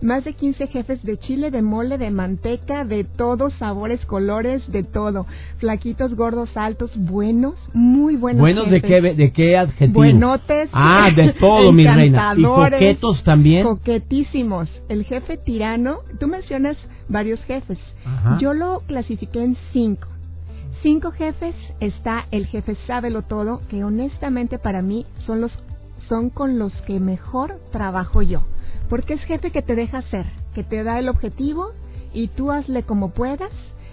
más 0.00 0.24
de 0.24 0.34
15 0.34 0.66
jefes 0.68 1.02
de 1.02 1.18
chile, 1.18 1.50
de 1.50 1.62
mole, 1.62 1.98
de 1.98 2.10
manteca, 2.10 2.84
de 2.84 3.04
todos 3.04 3.52
sabores, 3.54 4.04
colores, 4.06 4.70
de 4.70 4.82
todo. 4.82 5.26
Flaquitos, 5.58 6.14
gordos, 6.14 6.56
altos, 6.56 6.90
buenos, 6.96 7.54
muy 7.72 8.16
buenos. 8.16 8.40
¿Buenos 8.40 8.70
de 8.70 8.80
qué, 8.80 9.00
de 9.00 9.32
qué 9.32 9.56
adjetivo? 9.56 10.00
Buenotes. 10.00 10.68
Ah, 10.72 11.10
de 11.14 11.32
todo, 11.34 11.72
mi 11.72 11.86
reina. 11.86 12.34
¿Y 12.36 12.42
coquetos 12.42 13.22
también? 13.24 13.64
Coquetísimos. 13.64 14.68
El 14.88 15.04
jefe 15.04 15.36
tirano, 15.36 16.00
tú 16.20 16.28
mencionas 16.28 16.76
varios 17.08 17.42
jefes. 17.44 17.78
Yo 18.38 18.54
lo 18.54 18.80
clasifiqué 18.86 19.42
en 19.42 19.56
cinco. 19.72 20.08
Cinco 20.82 21.12
jefes 21.12 21.54
está 21.80 22.26
el 22.30 22.46
jefe 22.46 22.76
sábelo 22.86 23.22
todo, 23.22 23.62
que 23.70 23.84
honestamente 23.84 24.58
para 24.58 24.82
mí 24.82 25.06
son 25.26 25.40
los 25.40 25.52
son 26.08 26.28
con 26.28 26.58
los 26.58 26.70
que 26.82 27.00
mejor 27.00 27.58
trabajo 27.72 28.20
yo 28.20 28.42
porque 28.88 29.14
es 29.14 29.20
jefe 29.22 29.50
que 29.50 29.62
te 29.62 29.74
deja 29.74 29.98
hacer, 29.98 30.26
que 30.54 30.64
te 30.64 30.82
da 30.84 30.98
el 30.98 31.08
objetivo 31.08 31.72
y 32.12 32.28
tú 32.28 32.52
hazle 32.52 32.82
como 32.82 33.10
puedas 33.10 33.50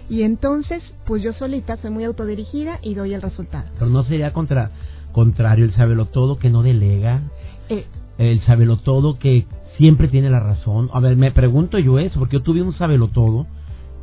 y 0.08 0.22
entonces 0.22 0.82
pues 1.06 1.22
yo 1.22 1.32
solita 1.32 1.76
soy 1.78 1.90
muy 1.90 2.04
autodirigida 2.04 2.78
y 2.82 2.94
doy 2.94 3.14
el 3.14 3.22
resultado. 3.22 3.68
Pero 3.78 3.90
no 3.90 4.04
sería 4.04 4.32
contra 4.32 4.70
contrario 5.12 5.64
el 5.64 5.74
sabelo 5.74 6.06
todo 6.06 6.38
que 6.38 6.50
no 6.50 6.62
delega, 6.62 7.22
eh, 7.68 7.86
el 8.18 8.40
sabelo 8.42 8.78
todo 8.78 9.18
que 9.18 9.46
siempre 9.76 10.08
tiene 10.08 10.30
la 10.30 10.40
razón. 10.40 10.90
A 10.92 11.00
ver, 11.00 11.16
me 11.16 11.32
pregunto 11.32 11.78
yo 11.78 11.98
eso 11.98 12.18
porque 12.18 12.36
yo 12.36 12.42
tuve 12.42 12.62
un 12.62 12.72
sabelo 12.74 13.08
todo, 13.08 13.46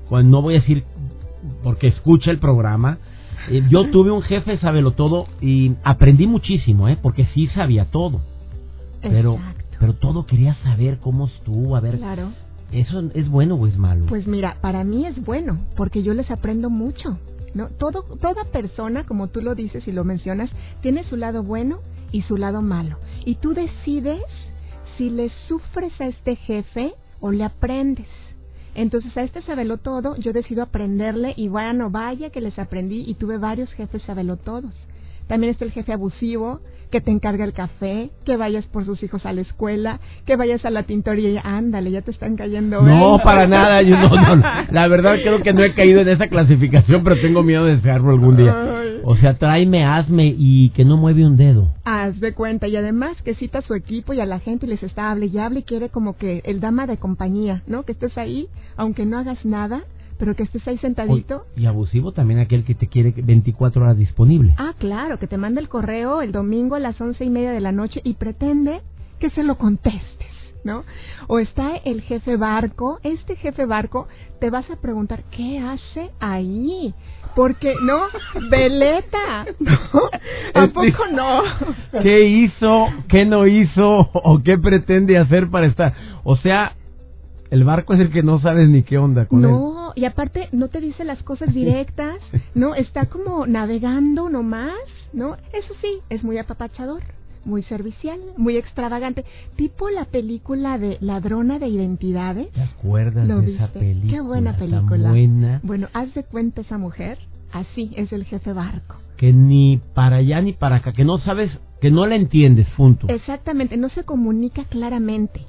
no 0.10 0.42
voy 0.42 0.56
a 0.56 0.60
decir 0.60 0.84
porque 1.64 1.88
escucha 1.88 2.32
el 2.32 2.40
programa. 2.40 2.98
Eh, 3.50 3.64
yo 3.70 3.90
tuve 3.92 4.12
un 4.12 4.22
jefe 4.22 4.58
sabelo 4.58 4.92
todo 4.92 5.28
y 5.42 5.74
aprendí 5.84 6.28
muchísimo, 6.28 6.88
¿eh? 6.88 6.98
Porque 7.02 7.26
sí 7.34 7.48
sabía 7.48 7.86
todo. 7.86 8.22
Pero 9.02 9.40
pero 9.80 9.94
todo 9.94 10.26
quería 10.26 10.56
saber 10.64 11.00
cómo 11.00 11.28
estuvo, 11.28 11.76
a 11.76 11.80
ver. 11.80 11.98
Claro. 11.98 12.32
¿Eso 12.72 13.10
es 13.14 13.30
bueno 13.30 13.56
o 13.56 13.66
es 13.66 13.78
malo? 13.78 14.06
Pues 14.08 14.28
mira, 14.28 14.58
para 14.62 14.84
mí 14.84 15.06
es 15.06 15.24
bueno, 15.24 15.60
porque 15.76 16.04
yo 16.04 16.14
les 16.14 16.30
aprendo 16.30 16.70
mucho. 16.70 17.18
¿no? 17.54 17.70
Todo, 17.70 18.04
toda 18.22 18.44
persona, 18.46 19.06
como 19.06 19.30
tú 19.30 19.42
lo 19.42 19.56
dices 19.56 19.88
y 19.88 19.92
lo 19.92 20.04
mencionas, 20.04 20.52
tiene 20.82 21.04
su 21.06 21.16
lado 21.16 21.44
bueno 21.44 21.80
y 22.12 22.22
su 22.24 22.38
lado 22.38 22.62
malo. 22.62 22.98
Y 23.26 23.36
tú 23.36 23.54
decides 23.54 24.22
si 24.98 25.10
le 25.10 25.32
sufres 25.48 25.94
a 26.00 26.06
este 26.06 26.36
jefe 26.36 26.94
o 27.20 27.32
le 27.32 27.44
aprendes. 27.44 28.08
Entonces 28.76 29.16
a 29.18 29.24
este 29.24 29.42
sabelo 29.42 29.78
todo, 29.78 30.16
yo 30.18 30.32
decido 30.32 30.62
aprenderle 30.62 31.34
y 31.36 31.48
bueno, 31.48 31.90
vaya 31.90 32.30
que 32.30 32.42
les 32.42 32.58
aprendí 32.60 33.04
y 33.08 33.16
tuve 33.16 33.38
varios 33.38 33.72
jefes 33.74 34.02
sabelo 34.04 34.38
todos. 34.38 34.74
También 35.30 35.52
está 35.52 35.64
el 35.64 35.72
jefe 35.72 35.94
abusivo, 35.94 36.60
que 36.90 37.02
te 37.02 37.12
encarga 37.12 37.46
el 37.46 37.54
café, 37.54 38.10
que 38.26 38.36
vayas 38.36 38.66
por 38.66 38.84
sus 38.84 39.04
hijos 39.04 39.28
a 39.28 39.32
la 39.32 39.42
escuela, 39.42 40.00
que 40.26 40.36
vayas 40.36 40.66
a 40.66 40.72
la 40.72 40.82
tintoría 40.82 41.30
y 41.30 41.40
ándale, 41.44 41.92
ya 41.92 42.02
te 42.02 42.10
están 42.10 42.36
cayendo. 42.36 42.82
No, 42.82 43.20
para 43.24 43.46
nada, 43.46 43.84
yo 43.84 43.96
no, 43.96 44.10
no, 44.10 44.44
La 44.72 44.88
verdad 44.88 45.18
creo 45.22 45.44
que 45.44 45.54
no 45.54 45.64
he 45.64 45.76
caído 45.76 46.02
en 46.02 46.10
esa 46.10 46.30
clasificación, 46.30 47.04
pero 47.04 47.22
tengo 47.22 47.44
miedo 47.44 47.66
de 47.66 47.76
desearlo 47.76 48.10
algún 48.10 48.38
día. 48.38 48.56
O 49.04 49.18
sea, 49.18 49.36
tráeme, 49.36 49.86
hazme 49.86 50.34
y 50.36 50.72
que 50.72 50.84
no 50.84 50.98
mueve 50.98 51.24
un 51.24 51.38
dedo. 51.38 51.70
Haz 51.86 52.20
de 52.20 52.34
cuenta 52.34 52.68
y 52.68 52.76
además 52.76 53.22
que 53.22 53.36
cita 53.36 53.60
a 53.60 53.62
su 53.62 53.76
equipo 53.76 54.14
y 54.14 54.22
a 54.22 54.26
la 54.26 54.40
gente 54.40 54.66
y 54.66 54.70
les 54.70 54.82
está 54.82 55.12
hable 55.12 55.28
y 55.28 55.38
hable 55.38 55.60
y 55.60 55.64
quiere 55.64 55.90
como 55.90 56.18
que 56.18 56.42
el 56.44 56.60
dama 56.60 56.88
de 56.88 56.98
compañía, 56.98 57.62
¿no? 57.68 57.84
Que 57.84 57.92
estés 57.92 58.18
ahí, 58.18 58.48
aunque 58.78 59.06
no 59.06 59.20
hagas 59.20 59.46
nada, 59.46 59.84
pero 60.20 60.36
que 60.36 60.44
estés 60.44 60.68
ahí 60.68 60.78
sentadito. 60.78 61.46
y 61.56 61.66
abusivo 61.66 62.12
también 62.12 62.40
aquel 62.42 62.66
que 62.66 62.76
te 62.76 62.88
quiere 62.88 63.14
24 63.16 63.82
horas 63.82 63.98
disponible. 63.98 64.54
Ah, 64.58 64.74
claro, 64.78 65.18
que 65.18 65.28
te 65.28 65.38
manda 65.38 65.62
el 65.62 65.70
correo 65.70 66.22
el 66.22 66.34
domingo 66.34 66.76
a 66.76 66.80
las 66.80 67.00
once 67.00 67.24
y 67.24 67.30
media 67.30 67.52
de 67.52 67.62
la 67.62 67.72
noche 67.72 68.02
y 68.04 68.16
pretende 68.16 68.82
que 69.20 69.30
se 69.32 69.44
lo 69.44 69.58
contestes, 69.58 70.28
¿no? 70.64 70.84
O 71.28 71.40
está 71.40 71.78
el 71.78 72.02
jefe 72.02 72.36
barco, 72.36 73.00
este 73.04 73.38
jefe 73.38 73.66
barco, 73.66 74.08
te 74.40 74.50
vas 74.50 74.70
a 74.70 74.76
preguntar, 74.76 75.24
¿qué 75.32 75.60
hace 75.60 76.12
ahí? 76.20 76.94
Porque, 77.36 77.74
¿no? 77.82 78.02
Veleta, 78.50 79.46
¿no? 79.60 79.74
¿A 80.54 80.68
poco 80.68 81.08
no? 81.14 81.44
¿Qué 82.02 82.26
hizo, 82.26 82.88
qué 83.08 83.26
no 83.26 83.48
hizo 83.48 84.10
o 84.14 84.42
qué 84.44 84.58
pretende 84.58 85.18
hacer 85.18 85.50
para 85.50 85.68
estar? 85.68 85.94
O 86.24 86.36
sea, 86.36 86.74
el 87.52 87.64
barco 87.64 87.94
es 87.94 88.00
el 88.00 88.12
que 88.12 88.22
no 88.22 88.40
sabes 88.40 88.70
ni 88.70 88.84
qué 88.84 88.98
onda 88.98 89.26
con 89.26 89.46
él. 89.46 89.79
No, 89.90 89.94
y 89.96 90.06
aparte 90.06 90.50
no 90.52 90.68
te 90.68 90.82
dice 90.82 91.04
las 91.04 91.24
cosas 91.24 91.52
directas, 91.52 92.18
¿no? 92.54 92.76
Está 92.76 93.08
como 93.08 93.48
navegando 93.48 94.30
nomás, 94.30 94.78
¿no? 95.14 95.36
Eso 95.52 95.74
sí, 95.82 96.00
es 96.10 96.24
muy 96.24 96.38
apapachador, 96.38 97.02
muy 97.44 97.64
servicial, 97.64 98.20
muy 98.38 98.58
extravagante. 98.58 99.26
Tipo 99.56 99.90
la 99.90 100.06
película 100.06 100.78
de 100.78 100.98
Ladrona 101.02 101.58
de 101.58 101.70
Identidades. 101.70 102.52
¿Te 102.52 102.62
acuerdas 102.62 103.28
de 103.28 103.56
esa 103.56 103.68
película? 103.70 104.12
Qué 104.12 104.22
buena 104.22 104.58
película. 104.58 105.10
buena. 105.10 105.60
Bueno, 105.64 105.88
haz 105.94 106.14
de 106.14 106.24
cuenta 106.24 106.62
esa 106.62 106.78
mujer, 106.78 107.18
así 107.52 107.92
es 107.96 108.14
el 108.14 108.26
jefe 108.26 108.54
barco. 108.54 108.96
Que 109.18 109.34
ni 109.34 109.82
para 109.96 110.18
allá 110.18 110.40
ni 110.42 110.54
para 110.54 110.78
acá, 110.78 110.94
que 110.94 111.04
no 111.04 111.18
sabes, 111.18 111.52
que 111.82 111.90
no 111.90 112.06
la 112.06 112.16
entiendes, 112.16 112.68
punto. 112.78 113.08
Exactamente, 113.10 113.76
no 113.76 113.90
se 113.90 114.04
comunica 114.04 114.66
claramente 114.66 115.42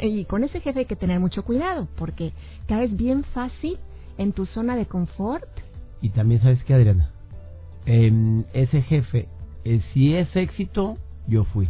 y 0.00 0.24
con 0.24 0.44
ese 0.44 0.60
jefe 0.60 0.80
hay 0.80 0.84
que 0.84 0.96
tener 0.96 1.20
mucho 1.20 1.44
cuidado 1.44 1.88
porque 1.96 2.32
caes 2.66 2.96
bien 2.96 3.24
fácil 3.24 3.78
en 4.18 4.32
tu 4.32 4.46
zona 4.46 4.76
de 4.76 4.86
confort. 4.86 5.48
Y 6.02 6.10
también 6.10 6.42
sabes 6.42 6.62
que 6.64 6.74
Adriana, 6.74 7.10
eh, 7.86 8.44
ese 8.52 8.82
jefe, 8.82 9.28
eh, 9.64 9.80
si 9.92 10.14
es 10.14 10.34
éxito, 10.36 10.96
yo 11.26 11.44
fui. 11.44 11.68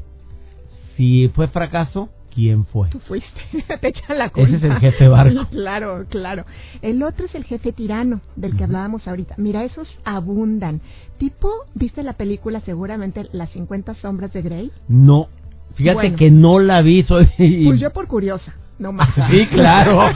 Si 0.96 1.28
fue 1.34 1.48
fracaso, 1.48 2.10
¿quién 2.34 2.64
fue? 2.66 2.88
Tú 2.90 3.00
fuiste, 3.00 3.40
te 3.80 3.88
echan 3.88 4.18
la 4.18 4.30
culpa. 4.30 4.48
Ese 4.48 4.56
es 4.56 4.72
el 4.72 4.78
jefe 4.78 5.08
barco. 5.08 5.46
claro, 5.50 6.06
claro. 6.08 6.44
El 6.82 7.02
otro 7.02 7.26
es 7.26 7.34
el 7.34 7.44
jefe 7.44 7.72
tirano, 7.72 8.20
del 8.36 8.56
que 8.56 8.64
hablábamos 8.64 9.06
ahorita. 9.06 9.34
Mira, 9.38 9.64
esos 9.64 9.88
abundan. 10.04 10.80
Tipo, 11.18 11.50
¿viste 11.74 12.02
la 12.02 12.14
película 12.14 12.60
seguramente 12.60 13.28
Las 13.32 13.50
50 13.50 13.94
sombras 13.96 14.32
de 14.32 14.42
Grey? 14.42 14.72
No, 14.88 15.28
Fíjate 15.80 16.14
que 16.14 16.30
no 16.30 16.58
la 16.58 16.82
vi. 16.82 17.02
Soy... 17.04 17.28
Pues 17.64 17.80
yo 17.80 17.90
por 17.92 18.06
curiosa, 18.06 18.54
no 18.78 18.92
más. 18.92 19.08
Sí, 19.30 19.46
claro. 19.46 20.10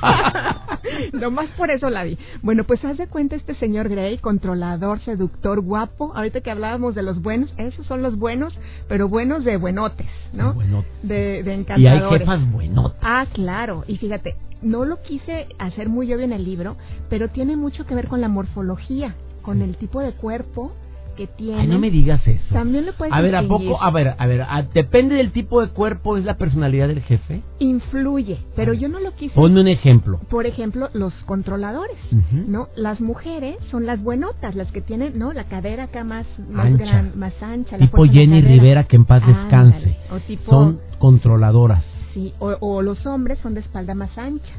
no 1.12 1.30
más 1.30 1.48
por 1.50 1.70
eso 1.70 1.90
la 1.90 2.04
vi. 2.04 2.18
Bueno, 2.42 2.64
pues 2.64 2.84
haz 2.84 2.96
de 2.98 3.06
cuenta 3.06 3.36
este 3.36 3.54
señor 3.56 3.88
Grey, 3.88 4.18
controlador, 4.18 5.00
seductor, 5.00 5.60
guapo. 5.60 6.12
Ahorita 6.14 6.40
que 6.40 6.50
hablábamos 6.50 6.94
de 6.94 7.02
los 7.02 7.22
buenos, 7.22 7.52
esos 7.56 7.86
son 7.86 8.02
los 8.02 8.18
buenos, 8.18 8.58
pero 8.88 9.08
buenos 9.08 9.44
de 9.44 9.56
buenotes, 9.56 10.08
¿no? 10.32 10.54
De, 11.02 11.42
de, 11.42 11.54
encantadores. 11.54 11.80
Y 11.80 11.86
hay 11.86 12.18
jefas 12.18 12.50
buenotas. 12.50 12.98
Ah, 13.02 13.26
claro. 13.32 13.84
Y 13.86 13.96
fíjate, 13.96 14.36
no 14.62 14.84
lo 14.84 15.00
quise 15.02 15.46
hacer 15.58 15.88
muy 15.88 16.12
obvio 16.12 16.24
en 16.24 16.32
el 16.32 16.44
libro, 16.44 16.76
pero 17.08 17.28
tiene 17.28 17.56
mucho 17.56 17.86
que 17.86 17.94
ver 17.94 18.08
con 18.08 18.20
la 18.20 18.28
morfología, 18.28 19.14
con 19.42 19.62
el 19.62 19.76
tipo 19.76 20.00
de 20.00 20.12
cuerpo 20.12 20.72
que 21.14 21.26
tiene. 21.26 21.62
Ay, 21.62 21.66
no 21.66 21.78
me 21.78 21.90
digas 21.90 22.26
eso. 22.26 22.42
También 22.52 22.86
lo 22.86 22.92
puedes 22.94 23.12
A 23.12 23.20
ver, 23.20 23.36
¿a 23.36 23.42
poco? 23.42 23.82
A 23.82 23.90
ver, 23.90 24.14
a 24.18 24.26
ver, 24.26 24.46
depende 24.72 25.16
del 25.16 25.32
tipo 25.32 25.60
de 25.60 25.68
cuerpo, 25.68 26.16
¿es 26.16 26.24
la 26.24 26.36
personalidad 26.36 26.88
del 26.88 27.02
jefe? 27.02 27.42
Influye, 27.58 28.38
pero 28.56 28.72
yo 28.74 28.88
no 28.88 29.00
lo 29.00 29.14
quise. 29.14 29.34
Ponme 29.34 29.60
un 29.60 29.68
ejemplo. 29.68 30.20
Por 30.28 30.46
ejemplo, 30.46 30.88
los 30.92 31.12
controladores, 31.24 31.96
¿no? 32.32 32.68
Las 32.76 33.00
mujeres 33.00 33.56
son 33.70 33.86
las 33.86 34.02
buenotas, 34.02 34.54
las 34.54 34.70
que 34.72 34.80
tienen, 34.80 35.18
¿no? 35.18 35.32
La 35.32 35.44
cadera 35.44 35.84
acá 35.84 36.04
más, 36.04 36.26
más 36.50 36.66
ancha. 36.66 36.84
Gran, 36.84 37.12
más 37.18 37.42
ancha. 37.42 37.78
Tipo 37.78 38.04
Jenny 38.04 38.42
Rivera, 38.42 38.84
que 38.84 38.96
en 38.96 39.04
paz 39.04 39.26
descanse. 39.26 39.96
o 40.10 40.18
tipo, 40.20 40.50
son 40.50 40.80
controladoras. 40.98 41.84
Sí, 42.14 42.32
o, 42.38 42.80
los 42.80 43.04
hombres 43.06 43.38
son 43.40 43.54
de 43.54 43.60
espalda 43.60 43.94
más 43.94 44.16
ancha. 44.16 44.54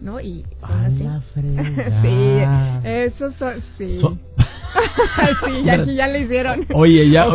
¿No? 0.00 0.20
Y 0.20 0.44
a 0.62 0.90
sí, 0.90 2.88
esos 2.88 3.34
son, 3.36 3.62
sí. 3.78 4.00
sí, 5.44 5.64
ya, 5.64 5.74
aquí 5.74 5.94
ya 5.94 6.08
le 6.08 6.20
hicieron. 6.20 6.66
Oye, 6.74 7.10
ya, 7.10 7.26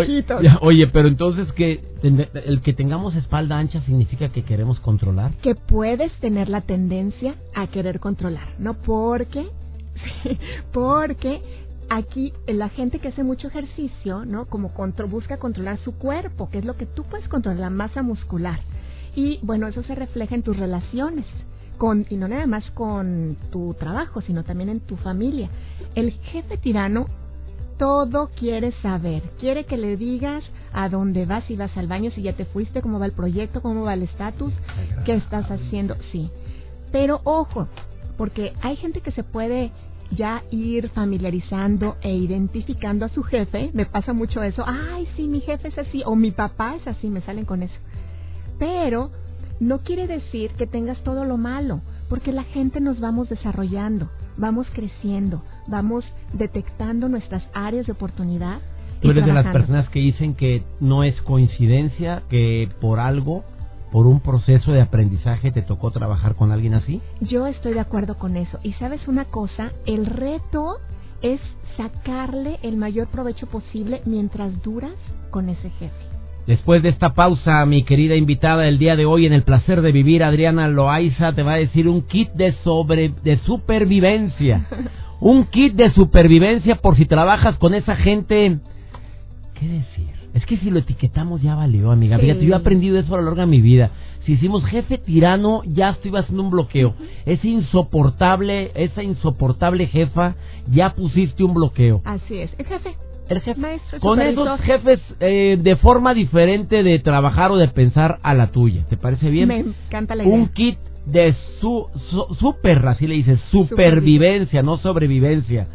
oye, 0.62 0.88
pero 0.88 1.08
entonces 1.08 1.52
que 1.54 1.84
el 2.04 2.62
que 2.62 2.74
tengamos 2.74 3.16
espalda 3.16 3.58
ancha 3.58 3.82
significa 3.82 4.30
que 4.30 4.44
queremos 4.44 4.80
controlar. 4.80 5.32
Que 5.42 5.56
puedes 5.56 6.12
tener 6.20 6.50
la 6.50 6.62
tendencia 6.62 7.36
a 7.54 7.68
querer 7.68 8.00
controlar, 8.00 8.48
no 8.60 8.76
porque, 8.76 9.48
porque 10.72 11.42
aquí 11.90 12.34
la 12.48 12.70
gente 12.70 13.00
que 13.00 13.10
hace 13.10 13.24
mucho 13.24 13.48
ejercicio, 13.48 14.26
¿no? 14.26 14.46
Como 14.46 14.72
busca 15.10 15.38
controlar 15.38 15.78
su 15.80 15.94
cuerpo, 15.98 16.50
que 16.50 16.60
es 16.60 16.66
lo 16.66 16.76
que 16.76 16.86
tú 16.86 17.04
puedes 17.04 17.28
controlar, 17.28 17.60
la 17.60 17.70
masa 17.70 18.02
muscular. 18.02 18.60
Y 19.16 19.40
bueno, 19.44 19.68
eso 19.68 19.84
se 19.84 19.96
refleja 19.96 20.36
en 20.36 20.44
tus 20.44 20.58
relaciones. 20.58 21.26
Con, 21.78 22.06
y 22.10 22.18
no 22.18 22.28
nada 22.28 22.48
más 22.48 22.70
con 22.72 23.38
tu 23.52 23.74
trabajo, 23.74 24.22
sino 24.22 24.44
también 24.44 24.70
en 24.70 24.80
tu 24.80 24.96
familia. 24.98 25.50
El 25.94 26.12
jefe 26.12 26.58
tirano 26.58 27.08
todo 27.78 28.30
quiere 28.36 28.72
saber. 28.82 29.22
Quiere 29.40 29.66
que 29.66 29.78
le 29.78 29.98
digas 29.98 30.44
a 30.74 30.90
dónde 30.90 31.26
vas, 31.26 31.44
si 31.46 31.56
vas 31.56 31.76
al 31.78 31.88
baño, 31.88 32.12
si 32.12 32.22
ya 32.22 32.34
te 32.34 32.46
fuiste, 32.46 32.82
cómo 32.82 33.00
va 33.00 33.06
el 33.06 33.12
proyecto, 33.12 33.62
cómo 33.62 33.84
va 33.84 33.94
el 33.94 34.04
estatus, 34.04 34.54
qué 35.06 35.16
estás 35.16 35.50
haciendo. 35.52 35.96
Sí. 36.12 36.30
Pero 36.92 37.22
ojo, 37.24 37.68
porque 38.18 38.54
hay 38.62 38.78
gente 38.78 39.02
que 39.02 39.12
se 39.12 39.24
puede 39.24 39.72
ya 40.12 40.44
ir 40.52 40.90
familiarizando 40.90 41.98
e 42.02 42.16
identificando 42.16 43.06
a 43.06 43.10
su 43.10 43.24
jefe. 43.24 43.72
Me 43.74 43.86
pasa 43.86 44.14
mucho 44.14 44.42
eso. 44.44 44.64
Ay, 44.66 45.08
sí, 45.16 45.28
mi 45.28 45.42
jefe 45.42 45.70
es 45.70 45.78
así. 45.78 46.04
O 46.06 46.16
mi 46.16 46.32
papá 46.32 46.76
es 46.76 46.88
así. 46.88 47.10
Me 47.10 47.22
salen 47.22 47.46
con 47.46 47.64
eso. 47.64 47.76
Pero 48.60 49.12
no 49.60 49.80
quiere 49.80 50.08
decir 50.08 50.52
que 50.52 50.68
tengas 50.68 51.02
todo 51.04 51.26
lo 51.26 51.38
malo. 51.38 51.82
Porque 52.10 52.32
la 52.32 52.44
gente 52.44 52.82
nos 52.82 53.00
vamos 53.00 53.30
desarrollando. 53.30 54.10
Vamos 54.38 54.68
creciendo 54.74 55.42
vamos 55.68 56.06
detectando 56.34 57.10
nuestras 57.10 57.44
áreas 57.54 57.86
de 57.86 57.94
oportunidad. 57.94 58.60
Tú 59.02 59.12
eres 59.12 59.26
de 59.26 59.34
las 59.34 59.52
personas 59.52 59.90
que 59.90 60.00
dicen 60.00 60.36
que 60.36 60.64
no 60.80 61.04
es 61.04 61.22
coincidencia 61.22 62.24
que 62.30 62.70
por 62.82 63.00
algo, 63.00 63.44
por 63.92 64.08
un 64.08 64.20
proceso 64.20 64.72
de 64.72 64.82
aprendizaje 64.82 65.52
te 65.52 65.62
tocó 65.62 65.92
trabajar 65.92 66.36
con 66.36 66.52
alguien 66.52 66.74
así. 66.74 67.02
Yo 67.22 67.46
estoy 67.48 67.74
de 67.74 67.82
acuerdo 67.82 68.18
con 68.18 68.36
eso. 68.38 68.60
Y 68.64 68.74
sabes 68.74 69.08
una 69.08 69.26
cosa, 69.26 69.74
el 69.86 70.06
reto 70.06 70.78
es 71.22 71.42
sacarle 71.78 72.58
el 72.64 72.78
mayor 72.78 73.08
provecho 73.08 73.48
posible 73.48 74.02
mientras 74.06 74.62
duras 74.64 74.96
con 75.30 75.50
ese 75.50 75.70
jefe. 75.72 76.15
Después 76.48 76.84
de 76.84 76.90
esta 76.90 77.16
pausa, 77.16 77.66
mi 77.66 77.84
querida 77.84 78.16
invitada 78.16 78.64
del 78.64 78.78
día 78.78 78.96
de 78.96 79.06
hoy 79.06 79.26
en 79.26 79.34
el 79.34 79.42
placer 79.42 79.82
de 79.82 79.92
vivir, 79.92 80.24
Adriana 80.24 80.68
Loaiza, 80.68 81.34
te 81.34 81.42
va 81.42 81.54
a 81.54 81.58
decir 81.58 81.88
un 81.88 82.04
kit 82.04 82.30
de 82.34 82.54
sobre 82.64 83.10
de 83.24 83.38
supervivencia. 83.40 84.68
un 85.20 85.46
kit 85.46 85.74
de 85.74 85.92
supervivencia 85.92 86.76
por 86.76 86.98
si 86.98 87.06
trabajas 87.06 87.58
con 87.58 87.74
esa 87.74 87.96
gente. 87.96 88.60
¿Qué 89.60 89.68
decir? 89.68 90.16
Es 90.36 90.46
que 90.46 90.58
si 90.58 90.70
lo 90.70 90.80
etiquetamos 90.80 91.42
ya 91.42 91.56
valió, 91.56 91.92
amiga. 91.92 92.20
Fíjate, 92.20 92.46
yo 92.46 92.54
he 92.54 92.58
aprendido 92.58 93.00
eso 93.00 93.16
a 93.16 93.18
lo 93.18 93.24
largo 93.24 93.40
de 93.40 93.48
mi 93.48 93.62
vida. 93.62 93.90
Si 94.26 94.34
hicimos 94.34 94.66
jefe 94.66 94.98
tirano, 94.98 95.62
ya 95.66 95.92
estoy 95.92 96.16
haciendo 96.16 96.44
un 96.44 96.50
bloqueo. 96.50 96.94
Es 97.26 97.44
insoportable, 97.46 98.72
esa 98.76 99.02
insoportable 99.02 99.88
jefa, 99.88 100.36
ya 100.70 100.94
pusiste 100.94 101.44
un 101.44 101.54
bloqueo. 101.54 102.02
Así 102.04 102.38
es. 102.40 102.52
El 102.58 102.66
jefe. 102.66 102.96
El 103.30 103.42
jefe. 103.42 103.60
Maestro, 103.60 104.00
con 104.00 104.22
esos 104.22 104.60
jefes 104.62 105.00
eh, 105.20 105.58
de 105.60 105.76
forma 105.78 106.14
diferente 106.14 106.84
de 106.84 107.00
trabajar 107.00 107.52
o 107.52 107.58
de 107.58 107.68
pensar 107.68 108.20
a 108.22 108.34
la 108.34 108.48
tuya. 108.48 108.86
¿Te 108.90 108.98
parece 108.98 109.30
bien? 109.30 109.48
Me 109.48 109.60
encanta 109.60 110.16
la 110.16 110.24
idea. 110.24 110.34
Un 110.34 110.50
kit 110.50 110.78
de 111.06 111.36
su, 111.60 111.88
super, 112.40 112.86
así 112.88 113.08
le 113.08 113.16
dice, 113.16 113.38
supervivencia, 113.52 114.62
no 114.64 114.78
sobrevivencia. 114.78 115.68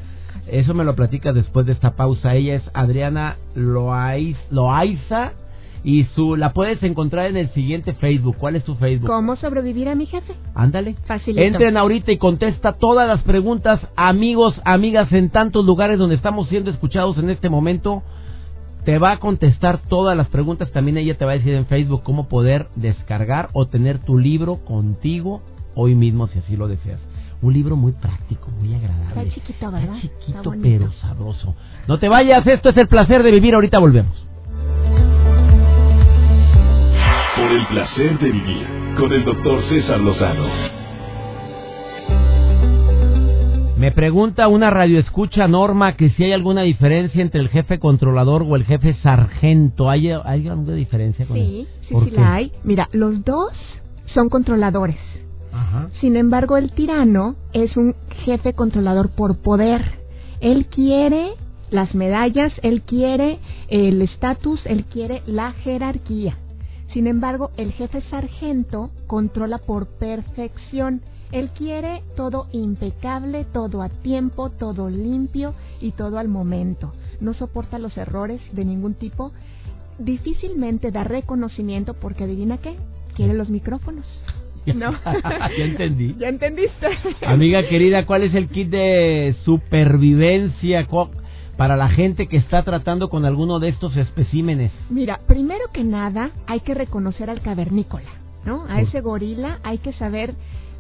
Eso 0.47 0.75
me 0.75 0.85
lo 0.85 0.95
platicas 0.97 1.35
después 1.35 1.67
de 1.67 1.73
esta 1.73 1.95
pausa. 1.95 2.35
Ella 2.35 2.57
es 2.57 2.63
Adriana 2.75 3.37
Loaiza 3.55 5.33
y 5.83 6.05
su 6.15 6.37
la 6.37 6.53
puedes 6.53 6.83
encontrar 6.83 7.27
en 7.27 7.37
el 7.37 7.49
siguiente 7.51 7.95
Facebook. 7.95 8.37
¿Cuál 8.39 8.57
es 8.57 8.65
tu 8.65 8.75
Facebook? 8.75 9.09
¿Cómo 9.09 9.37
sobrevivir 9.37 9.89
a 9.89 9.95
mi 9.95 10.07
jefe? 10.07 10.35
Ándale. 10.55 10.97
Facilito. 11.07 11.43
Entren 11.43 11.77
ahorita 11.77 12.13
y 12.13 12.19
contesta 12.19 12.73
todas 12.75 13.09
las 13.09 13.23
preguntas, 13.23 13.81
amigos, 13.97 14.55
amigas, 14.65 15.13
en 15.13 15.31
tantos 15.31 15.65
lugares 15.65 15.99
donde 15.99 16.17
estamos 16.17 16.49
siendo 16.49 16.71
escuchados 16.71 17.19
en 17.19 17.31
este 17.31 17.49
momento 17.49 18.03
te 18.85 18.99
va 18.99 19.13
a 19.13 19.19
contestar 19.19 19.79
todas 19.89 20.17
las 20.17 20.29
preguntas. 20.29 20.71
También 20.73 20.97
ella 20.97 21.17
te 21.17 21.25
va 21.25 21.33
a 21.33 21.35
decir 21.35 21.55
en 21.55 21.67
Facebook 21.67 22.03
cómo 22.03 22.29
poder 22.29 22.69
descargar 22.77 23.51
o 23.53 23.67
tener 23.67 23.99
tu 23.99 24.19
libro 24.19 24.65
contigo 24.65 25.43
hoy 25.75 25.95
mismo 25.95 26.29
si 26.29 26.39
así 26.39 26.57
lo 26.57 26.69
deseas. 26.69 27.01
Un 27.43 27.55
libro 27.55 27.77
muy 27.77 27.93
práctico, 27.93 28.51
muy 28.51 28.75
agradable. 28.75 29.23
Está 29.23 29.35
chiquito, 29.35 29.71
¿verdad? 29.71 29.97
Está 29.97 30.01
chiquito, 30.01 30.55
pero 30.63 30.93
sabroso. 31.01 31.55
No 31.89 31.99
te 31.99 32.09
vayas, 32.09 32.47
esto 32.47 32.71
es 32.71 32.77
el 32.77 32.89
placer 32.89 33.23
de 33.23 33.31
vivir. 33.31 33.55
Ahorita 33.55 33.79
volvemos. 33.79 34.30
Por 37.37 37.53
el 37.53 37.67
placer 37.69 38.19
de 38.19 38.31
vivir 38.33 38.67
con 38.99 39.13
el 39.13 39.25
doctor 39.25 39.63
César 39.69 40.01
Lozano. 40.01 40.49
Me 43.79 43.93
pregunta 43.93 44.49
una 44.49 44.69
radioescucha 44.69 45.47
Norma 45.47 45.97
que 45.97 46.11
si 46.11 46.25
hay 46.25 46.33
alguna 46.33 46.63
diferencia 46.63 47.23
entre 47.23 47.41
el 47.41 47.49
jefe 47.49 47.79
controlador 47.79 48.43
o 48.43 48.57
el 48.57 48.65
jefe 48.65 48.95
sargento. 49.03 49.89
¿Hay, 49.89 50.11
hay 50.11 50.49
alguna 50.49 50.75
diferencia 50.75 51.25
con 51.25 51.37
Sí, 51.37 51.69
sí, 51.89 51.95
sí 52.05 52.11
la 52.11 52.35
hay. 52.35 52.53
Mira, 52.65 52.89
los 52.93 53.25
dos 53.25 53.53
son 54.13 54.29
controladores. 54.29 54.99
Ajá. 55.53 55.89
Sin 56.01 56.17
embargo, 56.17 56.57
el 56.57 56.73
tirano 56.73 57.37
es 57.53 57.77
un 57.77 57.95
jefe 58.25 58.55
controlador 58.55 59.11
por 59.11 59.41
poder. 59.41 60.01
Él 60.41 60.67
quiere 60.67 61.35
las 61.71 61.95
medallas, 61.95 62.53
él 62.63 62.83
quiere 62.83 63.39
el 63.69 64.03
estatus, 64.03 64.61
él 64.67 64.85
quiere 64.85 65.23
la 65.27 65.53
jerarquía. 65.53 66.37
Sin 66.93 67.07
embargo, 67.07 67.51
el 67.57 67.73
jefe 67.73 68.03
sargento 68.11 68.91
controla 69.07 69.59
por 69.59 69.87
perfección. 69.87 71.03
Él 71.31 71.51
quiere 71.51 72.03
todo 72.17 72.49
impecable, 72.53 73.45
todo 73.45 73.83
a 73.83 73.89
tiempo, 73.89 74.51
todo 74.51 74.91
limpio 74.91 75.55
y 75.81 75.93
todo 75.93 76.19
al 76.19 76.27
momento. 76.27 76.93
No 77.21 77.35
soporta 77.35 77.79
los 77.79 77.97
errores 77.97 78.41
de 78.53 78.65
ningún 78.65 78.95
tipo. 78.95 79.33
Difícilmente 79.99 80.91
da 80.91 81.05
reconocimiento 81.05 81.95
porque 81.95 82.25
adivina 82.25 82.59
qué, 82.59 82.75
quiere 83.15 83.35
los 83.35 83.51
micrófonos. 83.51 84.07
No. 84.75 84.93
ya 85.59 85.65
entendí. 85.65 86.15
Ya 86.19 86.29
entendiste. 86.29 86.87
Amiga 87.27 87.67
querida, 87.67 88.05
¿cuál 88.05 88.25
es 88.25 88.35
el 88.35 88.49
kit 88.49 88.69
de 88.69 89.35
supervivencia 89.45 90.87
para 91.61 91.77
la 91.77 91.91
gente 91.91 92.27
que 92.27 92.39
está 92.39 92.63
tratando 92.63 93.11
con 93.11 93.27
alguno 93.27 93.59
de 93.59 93.69
estos 93.69 93.95
especímenes? 93.95 94.73
Mira, 94.89 95.21
primero 95.27 95.67
que 95.71 95.85
nada 95.85 96.31
hay 96.47 96.61
que 96.61 96.73
reconocer 96.73 97.29
al 97.29 97.43
cavernícola, 97.43 98.09
¿no? 98.47 98.65
A 98.67 98.81
ese 98.81 99.03
gorila 99.03 99.59
hay 99.63 99.77
que 99.77 99.93
saber 99.93 100.35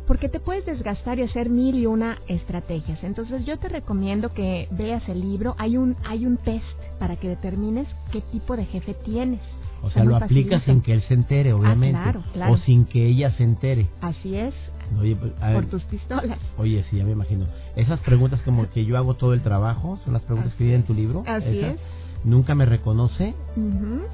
porque 0.07 0.31
te 0.31 0.40
puedes 0.40 0.64
desgastar 0.64 1.19
y 1.19 1.23
hacer 1.25 1.51
mil 1.51 1.75
y 1.77 1.85
una 1.85 2.16
estrategias. 2.29 3.05
Entonces 3.05 3.45
yo 3.45 3.59
te 3.59 3.69
recomiendo 3.69 4.33
que 4.33 4.69
veas 4.71 5.07
el 5.11 5.21
libro. 5.21 5.55
Hay 5.59 5.77
un 5.77 5.97
hay 6.03 6.25
un 6.25 6.38
test 6.38 6.64
para 6.99 7.16
que 7.16 7.29
determines 7.29 7.87
qué 8.11 8.23
tipo 8.23 8.57
de 8.57 8.64
jefe 8.64 8.95
tienes. 9.05 9.40
O 9.83 9.90
sea, 9.90 10.03
lo 10.03 10.16
aplicas 10.16 10.62
sin 10.62 10.81
que 10.81 10.95
él 10.95 11.03
se 11.03 11.12
entere, 11.12 11.53
obviamente. 11.53 11.99
Ah, 11.99 12.05
claro, 12.05 12.25
claro. 12.33 12.53
O 12.55 12.57
sin 12.57 12.87
que 12.87 13.07
ella 13.07 13.33
se 13.33 13.45
entere. 13.45 13.87
Así 14.01 14.35
es. 14.35 14.55
Oye, 14.98 15.16
pues, 15.16 15.33
por 15.33 15.66
tus 15.66 15.83
pistolas. 15.85 16.38
Oye, 16.59 16.85
sí, 16.90 16.96
ya 16.96 17.05
me 17.05 17.12
imagino. 17.12 17.46
Esas 17.76 18.00
preguntas 18.00 18.40
como 18.42 18.68
que 18.70 18.85
yo 18.85 18.96
hago 18.96 19.14
todo 19.14 19.35
el 19.35 19.42
trabajo, 19.42 19.98
son 20.05 20.14
las 20.14 20.22
preguntas 20.22 20.55
que 20.55 20.64
vienen 20.64 20.83
en 20.83 20.87
tu 20.87 20.94
libro. 20.94 21.22
Así 21.26 21.61
es 21.61 21.79
nunca 22.24 22.55
me 22.55 22.66
reconoce. 22.66 23.35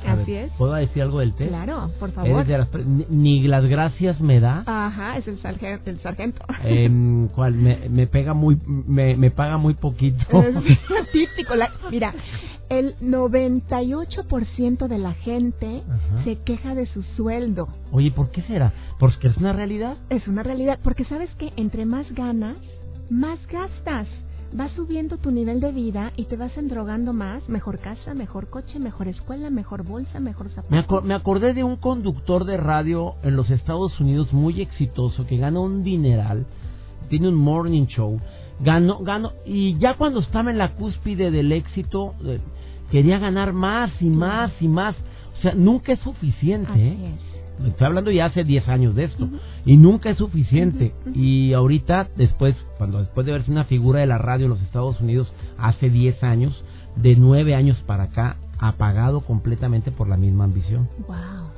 así 0.06 0.34
es. 0.34 0.52
¿Puedo 0.52 0.74
decir 0.74 1.02
algo 1.02 1.20
del 1.20 1.34
test? 1.34 1.50
Claro, 1.50 1.90
por 1.98 2.12
favor. 2.12 2.46
ni, 3.10 3.46
las 3.46 3.64
gracias 3.64 4.20
me 4.20 4.40
da. 4.40 4.62
Ajá, 4.66 5.16
es 5.18 5.26
el, 5.28 5.40
sargento. 5.40 5.90
El 5.90 6.00
sargento. 6.00 6.44
Eh, 6.64 6.90
¿Cuál? 7.34 7.54
Me, 7.54 7.88
me, 7.88 8.06
pega 8.06 8.34
muy, 8.34 8.58
me, 8.66 9.16
me 9.16 9.30
paga 9.30 9.56
muy 9.56 9.74
poquito. 9.74 10.24
Es 10.42 11.10
típico. 11.12 11.54
mira, 11.90 12.14
el 12.68 12.96
98% 12.98 14.88
de 14.88 14.98
la 14.98 15.12
gente 15.14 15.82
se 16.24 16.36
queja 16.36 16.74
de 16.74 16.86
su 16.86 17.02
sueldo. 17.02 17.68
Oye, 17.92 18.10
¿por 18.10 18.30
qué 18.30 18.42
será? 18.42 18.72
¿Porque 18.98 19.28
es 19.28 19.36
una 19.36 19.52
realidad? 19.52 19.96
Es 20.10 20.26
una 20.28 20.42
realidad, 20.42 20.78
porque 20.82 21.04
sabes 21.04 21.30
que 21.36 21.52
entre 21.56 21.86
más 21.86 22.10
ganas, 22.14 22.56
más 23.08 23.38
gastas 23.46 24.08
vas 24.52 24.72
subiendo 24.72 25.18
tu 25.18 25.30
nivel 25.30 25.60
de 25.60 25.72
vida 25.72 26.12
y 26.16 26.24
te 26.24 26.36
vas 26.36 26.56
endrogando 26.56 27.12
más, 27.12 27.48
mejor 27.48 27.78
casa, 27.78 28.14
mejor 28.14 28.48
coche, 28.48 28.78
mejor 28.78 29.08
escuela, 29.08 29.50
mejor 29.50 29.84
bolsa, 29.84 30.20
mejor 30.20 30.48
zapato. 30.50 31.02
Me, 31.02 31.14
acordé 31.14 31.52
de 31.52 31.64
un 31.64 31.76
conductor 31.76 32.44
de 32.44 32.56
radio 32.56 33.14
en 33.22 33.36
los 33.36 33.50
Estados 33.50 33.98
Unidos 34.00 34.32
muy 34.32 34.60
exitoso 34.60 35.26
que 35.26 35.36
gana 35.36 35.60
un 35.60 35.82
dineral, 35.82 36.46
tiene 37.08 37.28
un 37.28 37.34
morning 37.34 37.86
show, 37.86 38.20
ganó, 38.60 38.98
ganó, 39.00 39.32
y 39.44 39.78
ya 39.78 39.96
cuando 39.96 40.20
estaba 40.20 40.50
en 40.50 40.58
la 40.58 40.74
cúspide 40.74 41.30
del 41.30 41.52
éxito, 41.52 42.14
quería 42.90 43.18
ganar 43.18 43.52
más 43.52 43.90
y 44.00 44.08
más 44.08 44.52
y 44.60 44.68
más. 44.68 44.96
O 45.38 45.42
sea, 45.42 45.54
nunca 45.54 45.92
es 45.92 46.00
suficiente. 46.00 46.70
Así 46.72 46.82
¿eh? 46.82 47.18
Estoy 47.64 47.86
hablando 47.86 48.10
ya 48.10 48.26
hace 48.26 48.44
10 48.44 48.68
años 48.68 48.94
de 48.94 49.04
esto. 49.04 49.28
Y 49.64 49.76
nunca 49.76 50.10
es 50.10 50.18
suficiente. 50.18 50.92
Y 51.14 51.52
ahorita, 51.52 52.08
después, 52.16 52.54
cuando 52.78 52.98
después 52.98 53.26
de 53.26 53.32
verse 53.32 53.50
una 53.50 53.64
figura 53.64 54.00
de 54.00 54.06
la 54.06 54.18
radio 54.18 54.44
en 54.44 54.50
los 54.50 54.62
Estados 54.62 55.00
Unidos 55.00 55.32
hace 55.58 55.90
10 55.90 56.22
años, 56.22 56.64
de 56.96 57.16
9 57.16 57.54
años 57.54 57.82
para 57.86 58.04
acá, 58.04 58.36
apagado 58.58 59.20
completamente 59.22 59.90
por 59.90 60.08
la 60.08 60.16
misma 60.16 60.44
ambición. 60.44 60.88
Wow. 61.06 61.55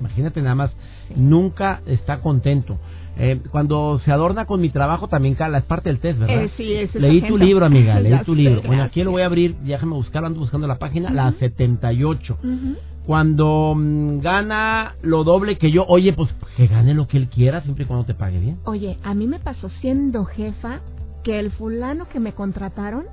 Imagínate 0.00 0.40
nada 0.42 0.54
más, 0.54 0.70
nunca 1.16 1.80
está 1.86 2.20
contento. 2.20 2.78
Eh, 3.20 3.40
cuando 3.50 4.00
se 4.04 4.12
adorna 4.12 4.44
con 4.44 4.60
mi 4.60 4.70
trabajo 4.70 5.08
también 5.08 5.34
cala, 5.34 5.58
es 5.58 5.64
parte 5.64 5.88
del 5.88 5.98
test, 5.98 6.20
¿verdad? 6.20 6.44
Eh, 6.44 6.50
sí, 6.56 6.72
es 6.72 6.90
esa 6.90 7.00
leí 7.00 7.20
tu 7.22 7.36
libro, 7.36 7.66
amiga, 7.66 7.98
leí 7.98 8.16
tu 8.24 8.34
libro. 8.34 8.62
Bueno, 8.62 8.84
aquí 8.84 9.02
lo 9.02 9.10
voy 9.10 9.22
a 9.22 9.26
abrir, 9.26 9.56
déjame 9.56 9.94
buscar, 9.94 10.24
ando 10.24 10.38
buscando 10.38 10.68
la 10.68 10.78
página, 10.78 11.10
la 11.10 11.32
78. 11.32 12.38
Ujú. 12.40 12.76
Cuando 13.06 13.74
mm, 13.74 14.20
gana 14.20 14.94
lo 15.02 15.24
doble 15.24 15.58
que 15.58 15.72
yo, 15.72 15.84
oye, 15.88 16.12
pues 16.12 16.32
que 16.56 16.66
gane 16.68 16.94
lo 16.94 17.08
que 17.08 17.16
él 17.16 17.28
quiera, 17.28 17.62
siempre 17.62 17.84
y 17.84 17.86
cuando 17.88 18.04
te 18.04 18.14
pague 18.14 18.38
bien. 18.38 18.58
Oye, 18.64 18.98
a 19.02 19.14
mí 19.14 19.26
me 19.26 19.40
pasó 19.40 19.68
siendo 19.80 20.24
jefa 20.24 20.80
que 21.24 21.40
el 21.40 21.50
fulano 21.50 22.08
que 22.08 22.20
me 22.20 22.34
contrataron 22.34 23.06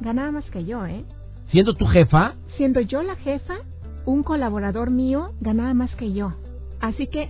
ganaba 0.00 0.30
más 0.30 0.44
que 0.50 0.64
yo, 0.64 0.86
¿eh? 0.86 1.04
Siendo 1.50 1.74
tu 1.74 1.86
jefa, 1.86 2.34
Siendo 2.56 2.80
yo 2.80 3.02
la 3.02 3.16
jefa, 3.16 3.54
un 4.08 4.22
colaborador 4.22 4.90
mío 4.90 5.32
ganaba 5.40 5.74
más 5.74 5.94
que 5.94 6.14
yo. 6.14 6.32
Así 6.80 7.08
que 7.08 7.28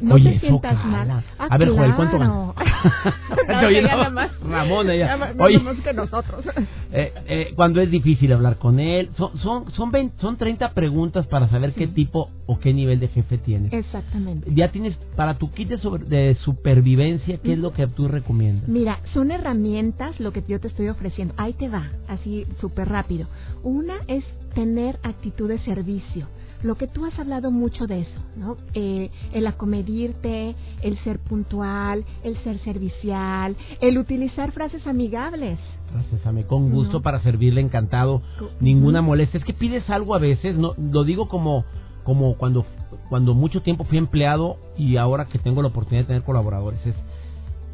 no 0.00 0.14
Oye, 0.14 0.30
te 0.30 0.36
eso 0.36 0.46
sientas 0.46 0.76
cala. 0.76 1.04
mal. 1.04 1.24
Ah, 1.38 1.46
A 1.50 1.58
ver, 1.58 1.70
Joel, 1.70 1.94
¿cuánto 1.94 2.18
gana? 2.18 2.28
no, 3.48 3.62
no, 3.62 3.88
gana 3.88 4.10
más. 4.10 4.30
Ramón, 4.40 4.90
ella. 4.90 5.16
Más- 5.16 5.34
Oye. 5.38 5.58
más 5.60 5.76
que 5.84 5.92
nosotros. 5.92 6.44
eh, 6.92 7.12
eh, 7.26 7.52
cuando 7.56 7.80
es 7.80 7.90
difícil 7.90 8.32
hablar 8.32 8.58
con 8.58 8.78
él, 8.80 9.10
son 9.16 9.36
son 9.38 9.70
son, 9.72 9.90
20 9.90 10.20
son 10.20 10.36
30 10.36 10.70
preguntas 10.74 11.26
para 11.26 11.48
saber 11.48 11.72
qué 11.74 11.86
tipo 11.88 12.30
o 12.46 12.58
qué 12.58 12.72
nivel 12.72 13.00
de 13.00 13.08
jefe 13.08 13.38
tienes. 13.38 13.72
Exactamente. 13.72 14.50
Ya 14.54 14.68
tienes, 14.70 14.94
para 15.16 15.34
tu 15.34 15.50
kit 15.52 15.68
de, 15.68 15.78
sobre- 15.78 16.04
de 16.04 16.36
supervivencia, 16.44 17.38
¿qué 17.38 17.54
es 17.54 17.58
lo 17.58 17.72
que 17.72 17.86
tú 17.86 18.08
recomiendas? 18.08 18.68
Mira, 18.68 18.98
son 19.14 19.30
herramientas 19.30 20.18
lo 20.20 20.32
que 20.32 20.42
yo 20.46 20.60
te 20.60 20.68
estoy 20.68 20.88
ofreciendo. 20.88 21.34
Ahí 21.36 21.52
te 21.54 21.68
va, 21.68 21.88
así 22.08 22.46
súper 22.60 22.88
rápido. 22.88 23.26
Una 23.62 23.94
es 24.06 24.24
tener 24.54 24.98
actitud 25.02 25.48
de 25.48 25.58
servicio. 25.60 26.26
Lo 26.62 26.74
que 26.74 26.88
tú 26.88 27.04
has 27.04 27.16
hablado 27.18 27.50
mucho 27.50 27.86
de 27.86 28.00
eso, 28.00 28.20
¿no? 28.36 28.56
Eh, 28.74 29.10
el 29.32 29.46
acomedirte, 29.46 30.56
el 30.82 30.98
ser 31.04 31.20
puntual, 31.20 32.04
el 32.24 32.36
ser 32.42 32.58
servicial, 32.60 33.56
el 33.80 33.96
utilizar 33.96 34.50
frases 34.52 34.86
amigables. 34.86 35.58
Gracias, 35.92 36.26
Ame, 36.26 36.44
con 36.44 36.70
gusto 36.70 36.94
No. 36.98 37.02
para 37.02 37.20
servirle, 37.22 37.60
encantado. 37.60 38.22
Ninguna 38.60 39.02
molestia. 39.02 39.38
Es 39.38 39.44
que 39.44 39.54
pides 39.54 39.88
algo 39.88 40.14
a 40.14 40.18
veces, 40.18 40.56
no 40.56 40.74
lo 40.76 41.04
digo 41.04 41.28
como 41.28 41.64
como 42.04 42.36
cuando 42.38 42.64
cuando 43.10 43.34
mucho 43.34 43.60
tiempo 43.62 43.84
fui 43.84 43.98
empleado 43.98 44.56
y 44.76 44.96
ahora 44.96 45.26
que 45.26 45.38
tengo 45.38 45.62
la 45.62 45.68
oportunidad 45.68 46.02
de 46.04 46.06
tener 46.08 46.22
colaboradores. 46.22 46.80
Es, 46.86 46.94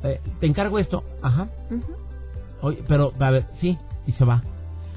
eh, 0.02 0.20
te 0.40 0.46
encargo 0.46 0.78
esto, 0.78 1.04
ajá. 1.22 1.48
Ujú. 1.70 1.92
Oye, 2.62 2.84
pero, 2.88 3.12
a 3.18 3.30
ver, 3.30 3.46
sí, 3.60 3.78
y 4.06 4.12
se 4.12 4.24
va. 4.24 4.42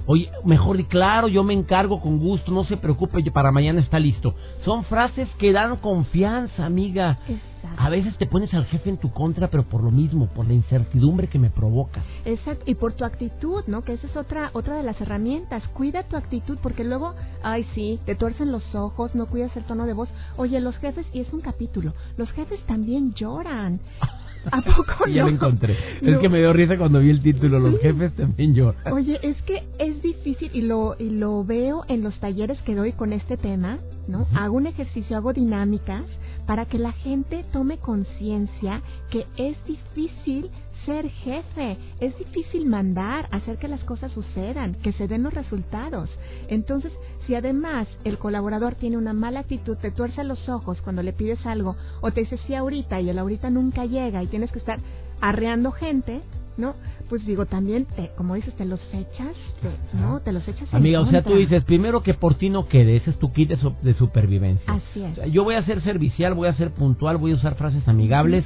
Oye, 0.10 0.32
mejor 0.46 0.78
di, 0.78 0.86
claro, 0.86 1.28
yo 1.28 1.44
me 1.44 1.54
encargo 1.54 2.00
con 2.00 2.18
gusto, 2.18 2.50
no 2.52 2.64
se 2.64 2.78
preocupe, 2.78 3.22
para 3.30 3.52
mañana 3.52 3.82
está 3.82 4.00
listo. 4.00 4.34
Son 4.64 4.86
frases 4.86 5.28
que 5.38 5.52
dan 5.52 5.76
confianza, 5.78 6.66
amiga. 6.66 7.20
Exacto. 7.28 7.84
A 7.84 7.90
veces 7.90 8.18
te 8.18 8.26
pones 8.26 8.54
al 8.54 8.66
jefe 8.68 8.90
en 8.90 8.98
tu 8.98 9.12
contra, 9.12 9.50
pero 9.50 9.64
por 9.64 9.84
lo 9.84 9.92
mismo, 9.92 10.28
por 10.28 10.48
la 10.48 10.54
incertidumbre 10.54 11.28
que 11.28 11.40
me 11.40 11.50
provoca. 11.50 12.06
Exacto, 12.24 12.64
y 12.66 12.76
por 12.76 12.94
tu 12.94 13.04
actitud, 13.04 13.66
¿no? 13.68 13.84
Que 13.84 13.94
esa 13.94 14.08
es 14.08 14.16
otra 14.16 14.50
otra 14.54 14.76
de 14.76 14.84
las 14.84 15.00
herramientas. 15.02 15.68
Cuida 15.74 16.04
tu 16.04 16.16
actitud 16.16 16.58
porque 16.64 16.86
luego, 16.86 17.14
ay 17.44 17.68
sí, 17.76 18.00
te 18.06 18.16
tuercen 18.16 18.54
los 18.54 18.74
ojos, 18.74 19.14
no 19.14 19.26
cuidas 19.26 19.56
el 19.58 19.66
tono 19.66 19.86
de 19.86 19.94
voz. 19.94 20.08
Oye, 20.38 20.62
los 20.62 20.78
jefes, 20.78 21.06
y 21.12 21.20
es 21.20 21.34
un 21.34 21.42
capítulo, 21.42 21.94
los 22.16 22.32
jefes 22.32 22.62
también 22.66 23.14
lloran. 23.14 23.82
¿A 24.52 24.62
poco 24.62 25.08
ya 25.08 25.24
no? 25.24 25.30
lo 25.30 25.36
encontré. 25.36 25.74
Es 26.02 26.14
No. 26.14 26.20
que 26.20 26.30
me 26.30 26.40
dio 26.40 26.54
risa 26.54 26.78
cuando 26.78 27.00
vi 27.00 27.10
el 27.10 27.22
título, 27.22 27.60
los 27.60 27.80
jefes 27.82 28.14
también 28.16 28.54
lloran. 28.56 28.94
Oye, 28.94 29.20
es 29.22 29.42
que 29.44 29.64
es 29.80 30.02
difícil 30.02 30.50
y 30.54 30.62
lo, 30.62 30.96
y 31.00 31.10
lo 31.10 31.44
veo 31.44 31.84
en 31.88 32.04
los 32.04 32.20
talleres 32.20 32.62
que 32.64 32.76
doy 32.76 32.94
con 32.94 33.14
este 33.14 33.38
tema, 33.38 33.78
¿no? 34.08 34.28
Hago 34.36 34.56
un 34.58 34.68
ejercicio, 34.68 35.18
hago 35.18 35.34
dinámicas 35.34 36.04
para 36.46 36.66
que 36.66 36.78
la 36.78 36.94
gente 36.94 37.44
tome 37.52 37.78
conciencia 37.78 38.82
que 39.12 39.26
es 39.36 39.58
difícil 39.66 40.47
ser 40.88 41.08
jefe, 41.10 41.78
es 42.00 42.18
difícil 42.18 42.66
mandar, 42.66 43.28
hacer 43.32 43.58
que 43.58 43.68
las 43.68 43.84
cosas 43.84 44.12
sucedan, 44.14 44.74
que 44.82 44.94
se 44.94 45.08
den 45.08 45.22
los 45.24 45.34
resultados. 45.34 46.10
Entonces, 46.48 46.92
si 47.28 47.36
además 47.36 47.88
el 48.06 48.18
colaborador 48.18 48.76
tiene 48.76 48.98
una 48.98 49.14
mala 49.14 49.42
actitud, 49.42 49.78
te 49.78 49.92
tuerce 49.92 50.24
los 50.24 50.48
ojos 50.50 50.82
cuando 50.82 51.04
le 51.04 51.12
pides 51.14 51.46
algo, 51.46 51.76
o 52.02 52.12
te 52.12 52.22
dice 52.22 52.40
sí 52.48 52.56
ahorita 52.56 53.02
y 53.02 53.10
el 53.10 53.20
ahorita 53.20 53.50
nunca 53.52 53.86
llega 53.86 54.24
y 54.24 54.28
tienes 54.28 54.52
que 54.52 54.60
estar 54.60 54.80
arreando 55.22 55.72
gente, 55.72 56.22
¿no? 56.58 56.74
Pues 57.10 57.26
digo, 57.26 57.46
también, 57.46 57.86
te, 57.86 58.12
como 58.18 58.36
dices, 58.36 58.54
te 58.56 58.66
los 58.66 58.80
echas, 58.94 59.36
te- 59.62 59.98
¿no? 59.98 60.20
Te 60.22 60.32
los 60.32 60.48
echas 60.48 60.68
en 60.72 60.76
Amiga, 60.78 61.02
o 61.02 61.06
sea, 61.10 61.22
tú 61.22 61.36
dices, 61.36 61.64
primero 61.66 62.02
que 62.02 62.14
por 62.14 62.36
ti 62.36 62.50
no 62.50 62.68
quede, 62.68 62.96
ese 62.98 63.12
es 63.12 63.20
tu 63.20 63.32
kit 63.32 63.50
de, 63.50 63.58
de 63.82 63.94
supervivencia. 63.94 64.74
Así 64.74 65.04
es. 65.04 65.12
O 65.12 65.16
sea, 65.16 65.28
Yo 65.28 65.44
voy 65.44 65.56
a 65.56 65.64
ser 65.64 65.82
servicial, 65.84 66.34
voy 66.34 66.48
a 66.48 66.54
ser 66.54 66.72
puntual, 66.72 67.18
voy 67.18 67.32
a 67.34 67.36
usar 67.36 67.56
frases 67.56 67.88
amigables 67.88 68.46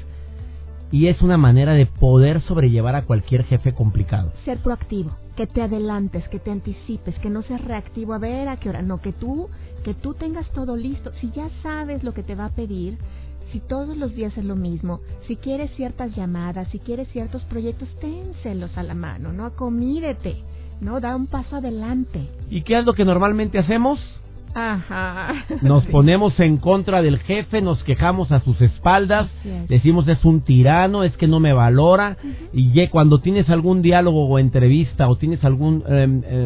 y 0.92 1.08
es 1.08 1.22
una 1.22 1.38
manera 1.38 1.74
de 1.74 1.86
poder 1.86 2.42
sobrellevar 2.42 2.96
a 2.96 3.06
cualquier 3.06 3.46
jefe 3.46 3.74
complicado. 3.74 4.32
Ser 4.46 4.60
proactivo, 4.60 5.12
que 5.36 5.48
te 5.48 5.62
adelantes, 5.62 6.28
que 6.30 6.40
te 6.40 6.52
anticipes, 6.52 7.18
que 7.20 7.30
no 7.30 7.42
seas 7.44 7.64
reactivo 7.64 8.14
a 8.14 8.20
ver 8.20 8.50
a 8.50 8.58
qué 8.58 8.70
hora, 8.70 8.82
no, 8.82 9.02
que 9.02 9.14
tú, 9.14 9.50
que 9.84 9.94
tú 9.94 10.14
tengas 10.14 10.50
todo 10.52 10.76
listo. 10.76 11.12
Si 11.22 11.32
ya 11.32 11.50
sabes 11.64 12.04
lo 12.04 12.12
que 12.12 12.24
te 12.24 12.36
va 12.36 12.46
a 12.46 12.56
pedir, 12.56 12.98
si 13.52 13.60
todos 13.60 13.98
los 13.98 14.14
días 14.14 14.38
es 14.38 14.46
lo 14.46 14.56
mismo, 14.56 15.00
si 15.28 15.36
quieres 15.38 15.72
ciertas 15.76 16.16
llamadas, 16.16 16.68
si 16.72 16.80
quieres 16.80 17.08
ciertos 17.10 17.44
proyectos, 17.44 17.90
ténselos 18.00 18.78
a 18.78 18.84
la 18.84 18.94
mano, 18.94 19.32
¿no? 19.32 19.46
Acomídete, 19.46 20.44
¿no? 20.80 21.00
Da 21.00 21.16
un 21.16 21.28
paso 21.28 21.58
adelante. 21.58 22.30
¿Y 22.50 22.64
qué 22.64 22.80
es 22.80 22.86
lo 22.86 22.94
que 22.94 23.06
normalmente 23.06 23.60
hacemos? 23.60 24.00
Ajá. 24.54 25.46
Nos 25.62 25.86
ponemos 25.88 26.40
en 26.40 26.58
contra 26.58 27.02
del 27.02 27.20
jefe, 27.20 27.62
nos 27.62 27.84
quejamos 27.84 28.32
a 28.32 28.42
sus 28.42 28.60
espaldas, 28.62 29.30
es. 29.46 29.68
decimos 29.68 30.08
es 30.08 30.24
un 30.26 30.42
tirano, 30.42 31.04
es 31.04 31.16
que 31.18 31.28
no 31.28 31.40
me 31.40 31.54
valora. 31.54 32.18
Y 32.54 32.72
ya 32.72 32.90
cuando 32.90 33.20
tienes 33.20 33.50
algún 33.50 33.82
diálogo 33.82 34.28
o 34.28 34.40
entrevista 34.40 35.10
o 35.10 35.16
tienes 35.16 35.44
alguna 35.44 35.86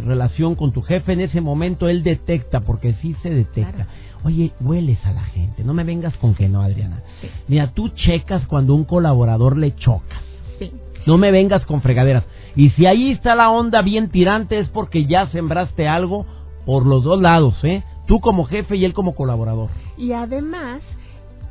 relación 0.02 0.56
con 0.56 0.72
tu 0.72 0.82
jefe, 0.82 1.14
en 1.14 1.22
ese 1.22 1.42
momento 1.42 1.88
él 1.90 2.04
detecta, 2.04 2.62
porque 2.62 2.94
sí 3.02 3.16
se 3.24 3.30
detecta. 3.30 3.86
Claro. 3.86 3.90
Oye, 4.24 4.52
hueles 4.60 5.04
a 5.06 5.12
la 5.12 5.24
gente, 5.26 5.64
no 5.64 5.74
me 5.74 5.84
vengas 5.84 6.16
con 6.18 6.34
que 6.34 6.50
no, 6.50 6.62
Adriana. 6.62 7.04
Sí. 7.22 7.30
Mira, 7.48 7.72
tú 7.74 7.90
checas 7.90 8.46
cuando 8.48 8.74
un 8.74 8.84
colaborador 8.84 9.58
le 9.58 9.76
chocas. 9.76 10.20
Sí. 10.60 10.72
No 11.06 11.18
me 11.18 11.32
vengas 11.32 11.66
con 11.66 11.82
fregaderas. 11.82 12.26
Y 12.56 12.72
si 12.72 12.86
ahí 12.86 13.12
está 13.12 13.36
la 13.36 13.52
onda 13.52 13.82
bien 13.82 14.10
tirante 14.10 14.60
es 14.60 14.70
porque 14.70 15.06
ya 15.06 15.28
sembraste 15.28 15.88
algo 15.88 16.26
por 16.66 16.86
los 16.86 17.04
dos 17.04 17.22
lados, 17.22 17.64
¿eh? 17.64 17.84
Tú 18.08 18.20
como 18.20 18.46
jefe 18.46 18.76
y 18.76 18.86
él 18.86 18.94
como 18.94 19.16
colaborador. 19.16 19.70
Y 19.98 20.12
además, 20.12 20.82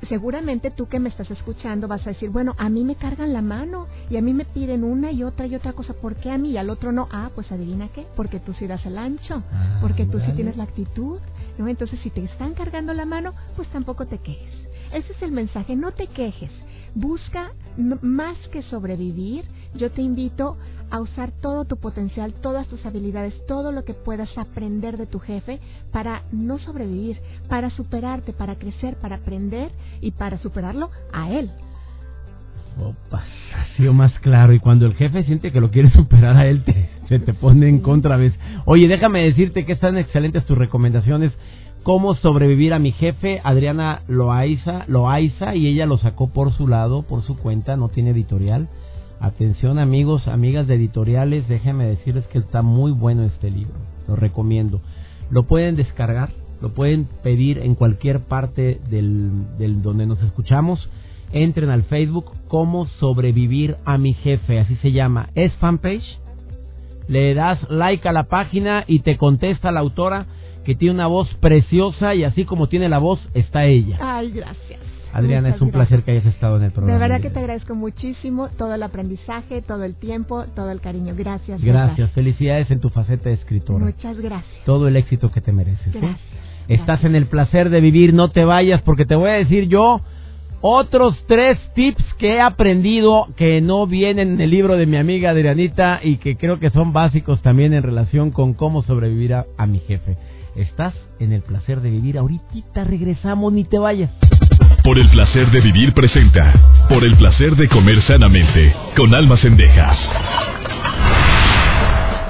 seguramente 0.08 0.70
tú 0.70 0.86
que 0.86 1.00
me 1.00 1.08
estás 1.08 1.30
escuchando 1.30 1.88
vas 1.88 2.06
a 2.06 2.10
decir, 2.10 2.30
bueno, 2.30 2.54
a 2.58 2.68
mí 2.68 2.84
me 2.84 2.96
cargan 2.96 3.32
la 3.32 3.42
mano 3.42 3.86
y 4.10 4.16
a 4.16 4.22
mí 4.22 4.32
me 4.34 4.44
piden 4.44 4.84
una 4.84 5.10
y 5.10 5.24
otra 5.24 5.46
y 5.46 5.54
otra 5.54 5.72
cosa. 5.72 5.94
¿Por 5.94 6.16
qué 6.16 6.30
a 6.30 6.38
mí 6.38 6.50
y 6.50 6.56
al 6.56 6.70
otro 6.70 6.92
no? 6.92 7.08
Ah, 7.10 7.30
pues 7.34 7.50
adivina 7.50 7.88
qué, 7.88 8.06
porque 8.16 8.40
tú 8.40 8.52
sí 8.54 8.66
das 8.66 8.84
el 8.86 8.98
ancho, 8.98 9.42
Ah, 9.52 9.78
porque 9.80 10.06
tú 10.06 10.20
sí 10.20 10.32
tienes 10.32 10.56
la 10.56 10.64
actitud, 10.64 11.20
¿no? 11.58 11.68
Entonces, 11.68 11.98
si 12.02 12.10
te 12.10 12.22
están 12.24 12.54
cargando 12.54 12.92
la 12.92 13.04
mano, 13.04 13.32
pues 13.56 13.68
tampoco 13.68 14.06
te 14.06 14.18
quejes. 14.18 14.52
Ese 14.92 15.12
es 15.12 15.22
el 15.22 15.32
mensaje, 15.32 15.74
no 15.74 15.92
te 15.92 16.06
quejes. 16.06 16.50
Busca 16.94 17.52
más 17.76 18.36
que 18.52 18.62
sobrevivir. 18.62 19.44
Yo 19.74 19.90
te 19.90 20.02
invito 20.02 20.56
a 20.94 21.00
usar 21.00 21.32
todo 21.32 21.64
tu 21.64 21.76
potencial, 21.76 22.32
todas 22.34 22.68
tus 22.68 22.86
habilidades, 22.86 23.34
todo 23.48 23.72
lo 23.72 23.84
que 23.84 23.94
puedas 23.94 24.28
aprender 24.38 24.96
de 24.96 25.06
tu 25.06 25.18
jefe 25.18 25.58
para 25.90 26.22
no 26.30 26.60
sobrevivir, 26.60 27.18
para 27.48 27.68
superarte, 27.70 28.32
para 28.32 28.54
crecer, 28.60 28.94
para 29.00 29.16
aprender 29.16 29.72
y 30.00 30.12
para 30.12 30.38
superarlo 30.38 30.90
a 31.12 31.32
él. 31.32 31.50
Opa, 32.80 33.24
ha 33.56 33.76
sido 33.76 33.92
más 33.92 34.12
claro. 34.20 34.52
Y 34.52 34.60
cuando 34.60 34.86
el 34.86 34.94
jefe 34.94 35.24
siente 35.24 35.50
que 35.50 35.60
lo 35.60 35.72
quiere 35.72 35.90
superar 35.90 36.36
a 36.36 36.46
él, 36.46 36.62
te, 36.62 36.88
se 37.08 37.18
te 37.18 37.34
pone 37.34 37.68
en 37.68 37.80
contra 37.80 38.16
vez. 38.16 38.32
Oye, 38.64 38.86
déjame 38.86 39.24
decirte 39.24 39.66
que 39.66 39.72
están 39.72 39.98
excelentes 39.98 40.46
tus 40.46 40.56
recomendaciones. 40.56 41.32
Cómo 41.82 42.14
sobrevivir 42.14 42.72
a 42.72 42.78
mi 42.78 42.92
jefe, 42.92 43.40
Adriana 43.42 44.02
Loaiza, 44.06 44.84
Loaiza, 44.86 45.56
y 45.56 45.66
ella 45.66 45.86
lo 45.86 45.98
sacó 45.98 46.28
por 46.28 46.52
su 46.52 46.68
lado, 46.68 47.02
por 47.02 47.24
su 47.24 47.36
cuenta, 47.36 47.76
no 47.76 47.88
tiene 47.88 48.10
editorial. 48.10 48.68
Atención 49.20 49.78
amigos, 49.78 50.28
amigas 50.28 50.66
de 50.66 50.74
editoriales, 50.74 51.48
déjenme 51.48 51.86
decirles 51.86 52.26
que 52.26 52.38
está 52.38 52.62
muy 52.62 52.92
bueno 52.92 53.24
este 53.24 53.50
libro, 53.50 53.74
lo 54.06 54.16
recomiendo. 54.16 54.80
Lo 55.30 55.44
pueden 55.44 55.76
descargar, 55.76 56.30
lo 56.60 56.74
pueden 56.74 57.08
pedir 57.22 57.58
en 57.58 57.74
cualquier 57.74 58.20
parte 58.20 58.80
del, 58.90 59.56
del 59.58 59.82
donde 59.82 60.06
nos 60.06 60.22
escuchamos. 60.22 60.88
Entren 61.32 61.70
al 61.70 61.84
Facebook, 61.84 62.32
cómo 62.48 62.86
sobrevivir 63.00 63.76
a 63.84 63.98
mi 63.98 64.14
jefe, 64.14 64.60
así 64.60 64.76
se 64.76 64.92
llama. 64.92 65.30
Es 65.34 65.52
fanpage, 65.54 66.18
le 67.08 67.34
das 67.34 67.58
like 67.70 68.08
a 68.08 68.12
la 68.12 68.24
página 68.24 68.84
y 68.86 69.00
te 69.00 69.16
contesta 69.16 69.72
la 69.72 69.80
autora 69.80 70.26
que 70.64 70.74
tiene 70.74 70.94
una 70.94 71.06
voz 71.06 71.28
preciosa 71.40 72.14
y 72.14 72.24
así 72.24 72.44
como 72.44 72.68
tiene 72.68 72.88
la 72.88 72.98
voz, 72.98 73.20
está 73.34 73.64
ella. 73.66 73.98
Ay, 74.00 74.30
gracias. 74.30 74.80
Adriana, 75.14 75.50
es 75.50 75.60
un 75.60 75.70
placer 75.70 76.02
que 76.02 76.10
hayas 76.10 76.26
estado 76.26 76.56
en 76.56 76.64
el 76.64 76.72
programa. 76.72 76.92
De 76.92 76.98
verdad 76.98 77.22
que 77.22 77.30
te 77.30 77.38
agradezco 77.38 77.76
muchísimo 77.76 78.48
todo 78.48 78.74
el 78.74 78.82
aprendizaje, 78.82 79.62
todo 79.62 79.84
el 79.84 79.94
tiempo, 79.94 80.44
todo 80.56 80.72
el 80.72 80.80
cariño. 80.80 81.14
Gracias. 81.16 81.62
Gracias. 81.62 82.10
Felicidades 82.10 82.68
en 82.72 82.80
tu 82.80 82.90
faceta 82.90 83.28
de 83.28 83.36
escritora. 83.36 83.84
Muchas 83.84 84.18
gracias. 84.18 84.64
Todo 84.64 84.88
el 84.88 84.96
éxito 84.96 85.30
que 85.30 85.40
te 85.40 85.52
mereces. 85.52 85.94
¿eh? 85.94 85.98
Gracias. 86.00 86.20
Estás 86.66 87.04
en 87.04 87.14
el 87.14 87.26
placer 87.26 87.70
de 87.70 87.80
vivir, 87.80 88.12
no 88.12 88.28
te 88.30 88.44
vayas 88.44 88.82
porque 88.82 89.04
te 89.04 89.14
voy 89.14 89.30
a 89.30 89.34
decir 89.34 89.68
yo 89.68 90.00
otros 90.62 91.22
tres 91.28 91.58
tips 91.74 92.02
que 92.18 92.36
he 92.36 92.40
aprendido 92.40 93.28
que 93.36 93.60
no 93.60 93.86
vienen 93.86 94.32
en 94.32 94.40
el 94.40 94.50
libro 94.50 94.76
de 94.76 94.86
mi 94.86 94.96
amiga 94.96 95.30
Adrianita 95.30 96.00
y 96.02 96.16
que 96.16 96.36
creo 96.36 96.58
que 96.58 96.70
son 96.70 96.92
básicos 96.92 97.42
también 97.42 97.74
en 97.74 97.82
relación 97.82 98.30
con 98.30 98.54
cómo 98.54 98.82
sobrevivir 98.82 99.34
a, 99.34 99.44
a 99.58 99.66
mi 99.66 99.78
jefe. 99.78 100.16
Estás 100.56 100.94
en 101.20 101.32
el 101.32 101.42
placer 101.42 101.80
de 101.82 101.90
vivir. 101.90 102.16
Ahorita 102.16 102.82
regresamos, 102.84 103.52
ni 103.52 103.64
te 103.64 103.78
vayas. 103.78 104.10
Por 104.84 104.98
el 104.98 105.08
placer 105.08 105.50
de 105.50 105.62
vivir 105.62 105.94
presenta. 105.94 106.52
Por 106.90 107.04
el 107.04 107.16
placer 107.16 107.56
de 107.56 107.70
comer 107.70 108.02
sanamente. 108.02 108.74
Con 108.94 109.14
almas 109.14 109.42
endejas. 109.42 109.96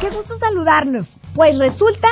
Qué 0.00 0.08
gusto 0.10 0.38
saludarnos. 0.38 1.08
Pues 1.34 1.58
resulta 1.58 2.06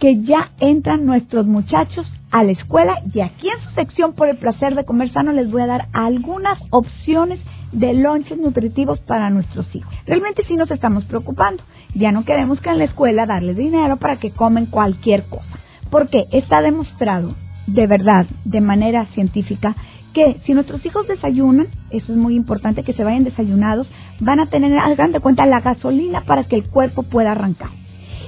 que 0.00 0.22
ya 0.22 0.52
entran 0.60 1.04
nuestros 1.04 1.44
muchachos 1.44 2.10
a 2.30 2.42
la 2.42 2.52
escuela 2.52 3.02
y 3.12 3.20
aquí 3.20 3.50
en 3.50 3.60
su 3.60 3.74
sección 3.74 4.14
por 4.14 4.30
el 4.30 4.38
placer 4.38 4.74
de 4.76 4.86
comer 4.86 5.12
sano 5.12 5.30
les 5.32 5.50
voy 5.50 5.60
a 5.60 5.66
dar 5.66 5.88
algunas 5.92 6.58
opciones 6.70 7.38
de 7.72 7.92
lonches 7.92 8.38
nutritivos 8.38 8.98
para 9.00 9.28
nuestros 9.28 9.66
hijos. 9.76 9.92
Realmente 10.06 10.42
sí 10.48 10.56
nos 10.56 10.70
estamos 10.70 11.04
preocupando. 11.04 11.62
Ya 11.94 12.12
no 12.12 12.24
queremos 12.24 12.62
que 12.62 12.70
en 12.70 12.78
la 12.78 12.84
escuela 12.84 13.26
darles 13.26 13.58
dinero 13.58 13.98
para 13.98 14.16
que 14.16 14.30
comen 14.30 14.64
cualquier 14.64 15.24
cosa. 15.24 15.58
Porque 15.90 16.24
está 16.32 16.62
demostrado 16.62 17.34
de 17.66 17.86
verdad, 17.86 18.26
de 18.44 18.60
manera 18.60 19.06
científica, 19.14 19.76
que 20.12 20.40
si 20.44 20.52
nuestros 20.52 20.84
hijos 20.84 21.06
desayunan, 21.08 21.68
eso 21.90 22.12
es 22.12 22.18
muy 22.18 22.34
importante, 22.34 22.82
que 22.82 22.92
se 22.92 23.04
vayan 23.04 23.24
desayunados, 23.24 23.88
van 24.20 24.40
a 24.40 24.46
tener, 24.46 24.76
hagan 24.78 25.12
de 25.12 25.20
cuenta, 25.20 25.46
la 25.46 25.60
gasolina 25.60 26.22
para 26.22 26.44
que 26.44 26.56
el 26.56 26.68
cuerpo 26.68 27.02
pueda 27.02 27.32
arrancar. 27.32 27.70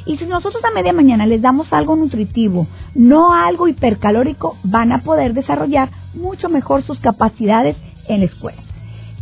Y 0.07 0.18
si 0.18 0.27
nosotros 0.27 0.62
a 0.64 0.70
media 0.70 0.92
mañana 0.92 1.27
les 1.27 1.40
damos 1.40 1.73
algo 1.73 1.97
nutritivo, 1.97 2.66
no 2.94 3.33
algo 3.33 3.68
hipercalórico, 3.68 4.57
van 4.62 4.92
a 4.92 5.01
poder 5.01 5.33
desarrollar 5.33 5.90
mucho 6.14 6.49
mejor 6.49 6.83
sus 6.83 7.01
capacidades 7.01 7.77
en 8.09 8.20
la 8.20 8.27
escuela. 8.27 8.62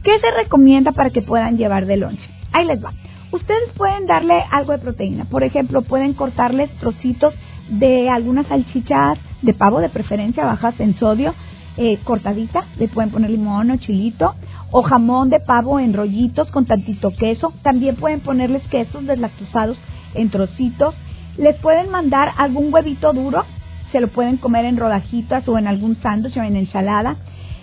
¿Qué 0.03 0.19
se 0.19 0.31
recomienda 0.33 0.93
para 0.93 1.11
que 1.11 1.23
puedan 1.23 1.57
llevar 1.57 1.87
de 1.87 1.97
lonche? 1.97 2.29
Ahí 2.53 2.67
les 2.67 2.85
va. 2.85 2.93
Ustedes 3.31 3.71
pueden 3.77 4.07
darle 4.07 4.43
algo 4.51 4.73
de 4.73 4.79
proteína. 4.79 5.25
Por 5.25 5.45
ejemplo, 5.45 5.83
pueden 5.83 6.15
cortarles 6.15 6.71
trocitos 6.79 7.33
de 7.69 8.11
algunas 8.11 8.47
salchichas 8.49 9.19
de 9.43 9.55
pavo, 9.55 9.81
de 9.81 9.89
preferencia 9.89 10.45
bajas 10.45 10.79
en 10.81 10.95
sodio, 10.99 11.35
eh, 11.77 11.99
cortadita, 12.05 12.65
le 12.79 12.89
pueden 12.89 13.11
poner 13.11 13.31
limón 13.31 13.71
o 13.71 13.77
chilito, 13.77 14.35
o 14.71 14.83
jamón 14.83 15.31
de 15.31 15.41
pavo 15.41 15.79
en 15.81 15.93
rollitos 15.93 16.51
con 16.51 16.67
tantito 16.67 17.13
queso. 17.13 17.53
También 17.63 17.97
pueden 17.97 18.21
ponerles 18.21 18.63
quesos 18.69 19.07
deslactosados 19.07 19.77
en 20.15 20.31
trocitos. 20.31 20.95
Les 21.37 21.57
pueden 21.57 21.91
mandar 21.91 22.33
algún 22.37 22.73
huevito 22.73 23.13
duro, 23.13 23.45
se 23.91 24.01
lo 24.01 24.09
pueden 24.09 24.39
comer 24.39 24.65
en 24.65 24.77
rodajitas 24.77 25.47
o 25.49 25.59
en 25.59 25.67
algún 25.67 25.97
sándwich 26.03 26.37
o 26.37 26.43
en 26.43 26.57
ensalada. 26.57 27.17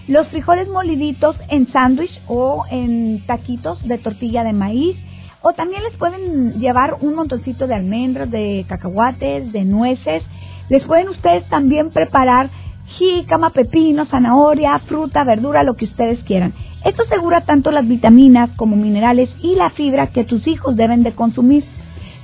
Los 0.07 0.27
frijoles 0.29 0.67
moliditos 0.69 1.35
en 1.49 1.71
sándwich 1.71 2.19
o 2.27 2.65
en 2.69 3.23
taquitos 3.25 3.81
de 3.87 3.97
tortilla 3.97 4.43
de 4.43 4.53
maíz. 4.53 4.95
O 5.41 5.53
también 5.53 5.83
les 5.83 5.95
pueden 5.97 6.59
llevar 6.59 6.97
un 7.01 7.15
montoncito 7.15 7.65
de 7.65 7.75
almendras, 7.75 8.29
de 8.29 8.65
cacahuates, 8.67 9.51
de 9.51 9.63
nueces. 9.63 10.23
Les 10.69 10.83
pueden 10.83 11.09
ustedes 11.09 11.47
también 11.49 11.89
preparar 11.89 12.49
jícama, 12.97 13.51
pepino, 13.51 14.05
zanahoria, 14.05 14.79
fruta, 14.79 15.23
verdura, 15.23 15.63
lo 15.63 15.75
que 15.75 15.85
ustedes 15.85 16.23
quieran. 16.23 16.53
Esto 16.85 17.03
asegura 17.03 17.41
tanto 17.41 17.71
las 17.71 17.87
vitaminas 17.87 18.49
como 18.55 18.75
minerales 18.75 19.29
y 19.41 19.55
la 19.55 19.69
fibra 19.71 20.07
que 20.07 20.23
tus 20.23 20.47
hijos 20.47 20.75
deben 20.75 21.03
de 21.03 21.13
consumir. 21.13 21.65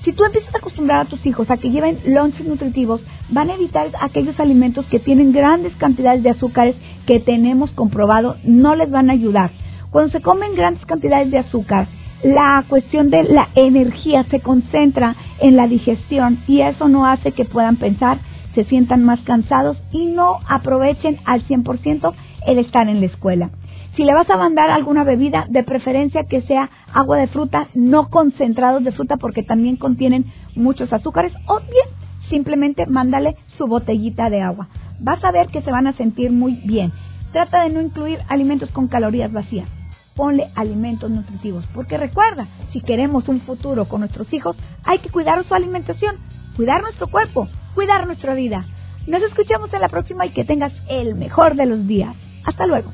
Si 0.04 0.14
tú 0.14 0.24
empiezas 0.24 0.54
a 0.54 0.60
acostumbrar 0.60 1.02
a 1.02 1.10
tus 1.10 1.26
hijos 1.26 1.50
a 1.50 1.58
que 1.58 1.72
lleven 1.72 2.00
lunches 2.06 2.48
nutritivos, 2.48 3.02
van 3.30 3.50
a 3.50 3.56
evitar 3.56 3.88
aquellos 4.00 4.40
alimentos 4.40 4.86
que 4.86 5.00
tienen 5.00 5.34
grandes 5.34 5.76
cantidades 5.78 6.22
de 6.22 6.30
azúcares 6.30 6.76
que 7.08 7.20
tenemos 7.20 7.72
comprobado 7.72 8.38
no 8.44 8.76
les 8.76 8.92
van 8.92 9.10
a 9.10 9.14
ayudar. 9.14 9.50
Cuando 9.90 10.12
se 10.12 10.22
comen 10.22 10.56
grandes 10.56 10.86
cantidades 10.86 11.32
de 11.32 11.40
azúcar, 11.40 11.88
la 12.24 12.64
cuestión 12.70 13.10
de 13.10 13.24
la 13.24 13.50
energía 13.56 14.24
se 14.30 14.40
concentra 14.42 15.16
en 15.40 15.56
la 15.56 15.68
digestión 15.68 16.40
y 16.48 16.62
eso 16.62 16.88
no 16.88 17.06
hace 17.06 17.32
que 17.32 17.46
puedan 17.46 17.78
pensar, 17.78 18.20
se 18.56 18.64
sientan 18.64 19.04
más 19.04 19.20
cansados 19.22 19.78
y 19.92 20.06
no 20.06 20.40
aprovechen 20.48 21.20
al 21.26 21.46
100% 21.46 22.14
el 22.48 22.60
estar 22.60 22.90
en 22.90 23.02
la 23.02 23.06
escuela. 23.08 23.52
Si 23.96 24.04
le 24.04 24.14
vas 24.14 24.30
a 24.30 24.38
mandar 24.38 24.70
alguna 24.70 25.04
bebida, 25.04 25.46
de 25.50 25.64
preferencia 25.64 26.24
que 26.30 26.42
sea 26.42 26.70
agua 26.94 27.18
de 27.18 27.28
fruta, 27.28 27.68
no 27.74 28.10
concentrados 28.10 28.84
de 28.84 28.92
fruta 28.92 29.16
porque 29.18 29.44
también 29.44 29.78
contienen 29.78 30.26
muchos 30.56 30.92
azúcares, 30.92 31.32
o 31.48 31.60
bien 31.60 32.06
simplemente 32.30 32.86
mándale 32.88 33.36
su 33.58 33.68
botellita 33.68 34.30
de 34.30 34.42
agua. 34.42 34.68
Vas 35.00 35.24
a 35.24 35.32
ver 35.32 35.48
que 35.48 35.62
se 35.62 35.72
van 35.72 35.88
a 35.88 35.94
sentir 35.94 36.32
muy 36.32 36.56
bien. 36.66 36.92
Trata 37.32 37.64
de 37.64 37.70
no 37.70 37.82
incluir 37.82 38.20
alimentos 38.28 38.70
con 38.72 38.88
calorías 38.88 39.32
vacías. 39.32 39.70
Ponle 40.16 40.50
alimentos 40.56 41.12
nutritivos, 41.12 41.66
porque 41.74 41.98
recuerda, 41.98 42.48
si 42.72 42.82
queremos 42.82 43.28
un 43.28 43.42
futuro 43.42 43.86
con 43.86 44.02
nuestros 44.02 44.32
hijos, 44.34 44.56
hay 44.84 45.00
que 45.00 45.10
cuidar 45.10 45.44
su 45.46 45.54
alimentación, 45.54 46.16
cuidar 46.56 46.82
nuestro 46.82 47.08
cuerpo, 47.08 47.48
cuidar 47.74 48.06
nuestra 48.08 48.34
vida. 48.34 48.66
Nos 49.08 49.22
escuchamos 49.22 49.72
en 49.74 49.82
la 49.82 49.90
próxima 49.90 50.26
y 50.26 50.32
que 50.32 50.46
tengas 50.46 50.74
el 50.90 51.16
mejor 51.16 51.56
de 51.56 51.66
los 51.66 51.88
días. 51.88 52.16
Hasta 52.44 52.66
luego. 52.66 52.92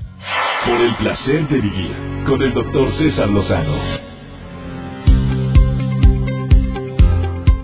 Por 0.66 0.82
el 0.82 0.96
placer 0.96 1.48
de 1.48 1.62
vivir 1.62 1.96
con 2.28 2.42
el 2.42 2.54
doctor 2.54 2.92
César 2.98 3.30
Lozano. 3.30 4.12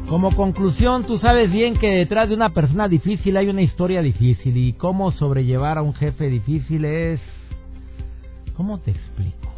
Como 0.09 0.35
conclusión, 0.35 1.05
tú 1.05 1.19
sabes 1.19 1.51
bien 1.51 1.75
que 1.77 1.89
detrás 1.89 2.29
de 2.29 2.35
una 2.35 2.49
persona 2.49 2.87
difícil 2.87 3.35
hay 3.35 3.49
una 3.49 3.61
historia 3.61 4.01
difícil 4.01 4.55
y 4.55 4.73
cómo 4.73 5.11
sobrellevar 5.11 5.77
a 5.77 5.81
un 5.81 5.93
jefe 5.93 6.29
difícil 6.29 6.85
es... 6.85 7.19
¿Cómo 8.55 8.79
te 8.79 8.91
explico? 8.91 9.51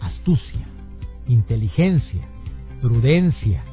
Astucia, 0.00 0.66
inteligencia, 1.28 2.22
prudencia, 2.80 3.64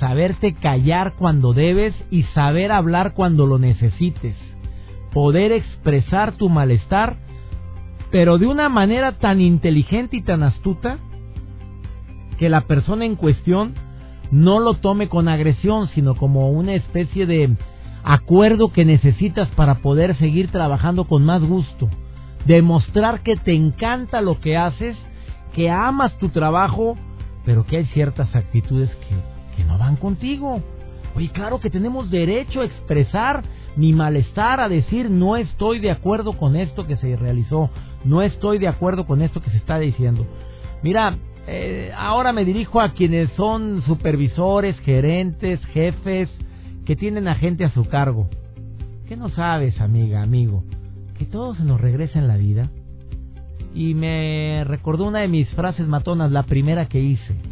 saberte 0.00 0.54
callar 0.54 1.12
cuando 1.16 1.52
debes 1.52 1.94
y 2.10 2.24
saber 2.34 2.72
hablar 2.72 3.12
cuando 3.14 3.46
lo 3.46 3.58
necesites, 3.58 4.34
poder 5.12 5.52
expresar 5.52 6.32
tu 6.32 6.48
malestar, 6.48 7.18
pero 8.10 8.38
de 8.38 8.46
una 8.46 8.68
manera 8.68 9.18
tan 9.18 9.40
inteligente 9.40 10.16
y 10.16 10.22
tan 10.22 10.42
astuta 10.42 10.98
que 12.38 12.48
la 12.48 12.62
persona 12.62 13.04
en 13.04 13.14
cuestión 13.14 13.74
no 14.30 14.58
lo 14.58 14.74
tome 14.74 15.08
con 15.08 15.28
agresión, 15.28 15.88
sino 15.88 16.14
como 16.14 16.50
una 16.50 16.74
especie 16.74 17.26
de 17.26 17.56
acuerdo 18.02 18.72
que 18.72 18.84
necesitas 18.84 19.48
para 19.50 19.76
poder 19.76 20.16
seguir 20.16 20.50
trabajando 20.50 21.04
con 21.04 21.24
más 21.24 21.42
gusto. 21.42 21.88
Demostrar 22.46 23.22
que 23.22 23.36
te 23.36 23.52
encanta 23.52 24.22
lo 24.22 24.40
que 24.40 24.56
haces, 24.56 24.96
que 25.54 25.68
amas 25.70 26.16
tu 26.18 26.30
trabajo, 26.30 26.96
pero 27.44 27.66
que 27.66 27.78
hay 27.78 27.84
ciertas 27.86 28.34
actitudes 28.34 28.88
que, 28.96 29.39
que 29.60 29.66
no 29.66 29.76
van 29.76 29.96
contigo. 29.96 30.62
Oye, 31.14 31.28
claro 31.28 31.60
que 31.60 31.68
tenemos 31.68 32.10
derecho 32.10 32.62
a 32.62 32.64
expresar 32.64 33.42
mi 33.76 33.92
malestar, 33.92 34.58
a 34.58 34.70
decir 34.70 35.10
no 35.10 35.36
estoy 35.36 35.80
de 35.80 35.90
acuerdo 35.90 36.32
con 36.38 36.56
esto 36.56 36.86
que 36.86 36.96
se 36.96 37.14
realizó, 37.14 37.68
no 38.04 38.22
estoy 38.22 38.58
de 38.58 38.68
acuerdo 38.68 39.06
con 39.06 39.20
esto 39.20 39.42
que 39.42 39.50
se 39.50 39.58
está 39.58 39.78
diciendo. 39.78 40.26
Mira, 40.82 41.18
eh, 41.46 41.92
ahora 41.94 42.32
me 42.32 42.46
dirijo 42.46 42.80
a 42.80 42.94
quienes 42.94 43.30
son 43.32 43.82
supervisores, 43.82 44.78
gerentes, 44.80 45.60
jefes, 45.66 46.30
que 46.86 46.96
tienen 46.96 47.28
a 47.28 47.34
gente 47.34 47.66
a 47.66 47.74
su 47.74 47.84
cargo. 47.84 48.30
¿Qué 49.06 49.16
no 49.16 49.28
sabes, 49.28 49.78
amiga, 49.78 50.22
amigo? 50.22 50.64
Que 51.18 51.26
todo 51.26 51.54
se 51.54 51.64
nos 51.64 51.78
regresa 51.78 52.18
en 52.18 52.28
la 52.28 52.38
vida. 52.38 52.70
Y 53.74 53.92
me 53.92 54.64
recordó 54.64 55.04
una 55.04 55.20
de 55.20 55.28
mis 55.28 55.48
frases 55.50 55.86
matonas, 55.86 56.32
la 56.32 56.44
primera 56.44 56.86
que 56.86 57.00
hice. 57.00 57.49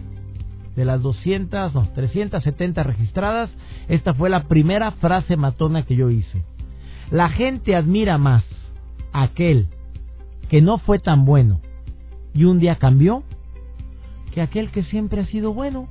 De 0.79 0.85
las 0.85 1.03
200, 1.03 1.75
no, 1.75 1.89
370 1.93 2.85
registradas, 2.85 3.51
esta 3.89 4.15
fue 4.15 4.31
la 4.31 4.45
primera 4.45 4.93
frase 4.93 5.37
matona 5.37 5.83
que 5.83 5.97
yo 5.97 6.09
hice. 6.09 6.45
La 7.11 7.31
gente 7.31 7.75
admira 7.75 8.17
más 8.17 8.45
a 9.13 9.25
aquel 9.25 9.67
que 10.49 10.63
no 10.63 10.79
fue 10.79 11.01
tan 11.01 11.25
bueno 11.25 11.59
y 12.33 12.45
un 12.45 12.61
día 12.61 12.77
cambió 12.77 13.25
que 14.33 14.41
aquel 14.41 14.71
que 14.71 14.85
siempre 14.85 15.23
ha 15.23 15.27
sido 15.27 15.53
bueno. 15.53 15.89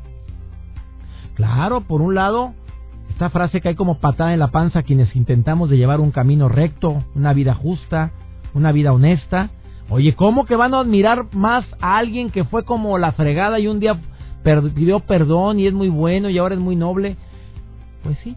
Claro, 1.36 1.82
por 1.82 2.02
un 2.02 2.16
lado, 2.16 2.54
esta 3.10 3.30
frase 3.30 3.60
hay 3.66 3.76
como 3.76 4.00
patada 4.00 4.32
en 4.32 4.40
la 4.40 4.52
panza 4.52 4.80
a 4.80 4.84
quienes 4.84 5.14
intentamos 5.18 5.70
de 5.70 5.76
llevar 5.76 6.00
un 6.00 6.12
camino 6.12 6.48
recto, 6.48 7.04
una 7.14 7.34
vida 7.34 7.54
justa, 7.54 8.12
una 8.54 8.72
vida 8.72 8.94
honesta. 8.94 9.50
Oye, 9.90 10.16
¿cómo 10.16 10.46
que 10.46 10.56
van 10.56 10.74
a 10.74 10.80
admirar 10.80 11.26
más 11.34 11.66
a 11.82 11.98
alguien 11.98 12.30
que 12.30 12.46
fue 12.46 12.64
como 12.64 12.98
la 12.98 13.12
fregada 13.12 13.60
y 13.60 13.68
un 13.68 13.82
día 13.82 14.00
pidió 14.74 15.00
perdón 15.02 15.60
y 15.60 15.68
es 15.68 15.74
muy 15.74 15.90
bueno 15.90 16.30
y 16.30 16.38
ahora 16.38 16.56
es 16.56 16.62
muy 16.62 16.76
noble? 16.76 17.16
Pues 18.04 18.18
sí, 18.24 18.36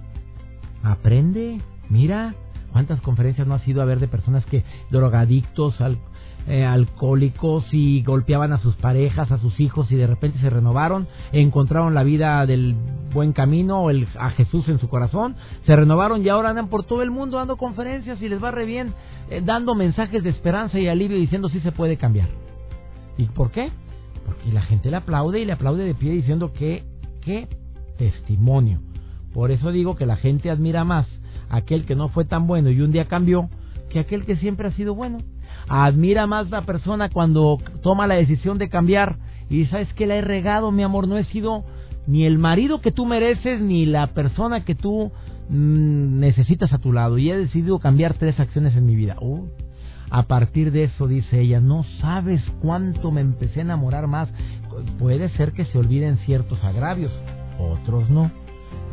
Aprende, 0.83 1.61
mira, 1.91 2.35
cuántas 2.73 3.01
conferencias 3.03 3.47
no 3.47 3.55
has 3.55 3.69
ido 3.69 3.83
a 3.83 3.85
ver 3.85 4.01
de 4.01 4.09
personas 4.09 4.45
que 4.47 4.65
drogadictos, 4.91 5.77
eh, 6.49 6.65
alcohólicos 6.65 7.67
y 7.73 8.03
golpeaban 8.03 8.55
a 8.55 8.61
sus 8.61 8.77
parejas, 8.77 9.31
a 9.31 9.37
sus 9.39 9.61
hijos 9.61 9.93
y 9.93 9.97
de 9.97 10.07
repente 10.07 10.39
se 10.39 10.49
renovaron, 10.49 11.07
encontraron 11.33 11.95
la 11.95 12.03
vida 12.03 12.47
del 12.47 12.75
buen 13.13 13.35
camino, 13.35 13.91
el, 13.91 14.09
a 14.19 14.31
Jesús 14.31 14.69
en 14.69 14.79
su 14.79 14.89
corazón, 14.89 15.37
se 15.67 15.77
renovaron 15.77 16.25
y 16.25 16.31
ahora 16.31 16.51
andan 16.51 16.69
por 16.69 16.85
todo 16.85 17.03
el 17.03 17.11
mundo 17.11 17.37
dando 17.37 17.59
conferencias 17.59 18.23
y 18.23 18.29
les 18.31 18.43
va 18.43 18.51
re 18.51 18.65
bien, 18.65 18.95
eh, 19.29 19.43
dando 19.45 19.75
mensajes 19.75 20.23
de 20.23 20.31
esperanza 20.31 20.79
y 20.79 20.89
alivio 20.89 21.19
diciendo 21.19 21.51
sí 21.51 21.61
se 21.61 21.73
puede 21.73 21.99
cambiar. 21.99 22.31
¿Y 23.19 23.25
por 23.27 23.51
qué? 23.51 23.71
Porque 24.31 24.53
la 24.53 24.63
gente 24.63 24.91
le 24.91 24.97
aplaude 24.97 25.41
y 25.41 25.45
le 25.45 25.53
aplaude 25.53 25.85
de 25.85 25.95
pie 25.95 26.13
diciendo 26.13 26.53
que, 26.53 26.85
qué 27.21 27.49
testimonio. 27.99 28.81
Por 29.35 29.51
eso 29.51 29.73
digo 29.73 29.97
que 29.97 30.07
la 30.07 30.15
gente 30.15 30.51
admira 30.51 30.85
más 30.85 31.09
aquel 31.49 31.85
que 31.85 31.97
no 31.97 32.11
fue 32.11 32.25
tan 32.25 32.47
bueno 32.47 32.71
y 32.71 32.81
un 32.81 32.93
día 32.93 33.07
cambió 33.07 33.51
que 33.89 33.99
aquel 33.99 34.25
que 34.25 34.37
siempre 34.37 34.69
ha 34.69 34.73
sido 34.73 34.95
bueno. 34.95 35.19
Admira 35.69 36.29
más 36.29 36.49
la 36.49 36.63
persona 36.63 37.09
cuando 37.09 37.59
toma 37.83 38.07
la 38.07 38.15
decisión 38.15 38.57
de 38.59 38.69
cambiar 38.69 39.17
y 39.49 39.67
sabes 39.67 39.93
que 39.95 40.07
la 40.07 40.15
he 40.15 40.21
regado, 40.21 40.71
mi 40.71 40.85
amor, 40.85 41.09
no 41.09 41.19
he 41.19 41.25
sido 41.25 41.65
ni 42.07 42.25
el 42.25 42.39
marido 42.39 42.81
que 42.81 42.93
tú 42.93 43.07
mereces 43.07 43.61
ni 43.61 43.85
la 43.85 44.07
persona 44.09 44.65
que 44.65 44.77
tú 44.77 45.11
mm, 45.49 46.21
necesitas 46.21 46.73
a 46.73 46.79
tu 46.79 46.93
lado 46.93 47.19
y 47.19 47.33
he 47.33 47.37
decidido 47.37 47.81
cambiar 47.81 48.15
tres 48.15 48.39
acciones 48.39 48.77
en 48.77 48.87
mi 48.87 48.95
vida. 48.95 49.17
Uh, 49.21 49.49
a 50.11 50.25
partir 50.25 50.73
de 50.73 50.85
eso, 50.85 51.07
dice 51.07 51.41
ella, 51.41 51.61
no 51.61 51.85
sabes 52.01 52.43
cuánto 52.61 53.13
me 53.13 53.21
empecé 53.21 53.61
a 53.61 53.63
enamorar 53.63 54.09
más. 54.09 54.29
Puede 54.99 55.29
ser 55.31 55.53
que 55.53 55.65
se 55.67 55.79
olviden 55.79 56.19
ciertos 56.19 56.63
agravios, 56.65 57.13
otros 57.59 58.11
no. 58.11 58.31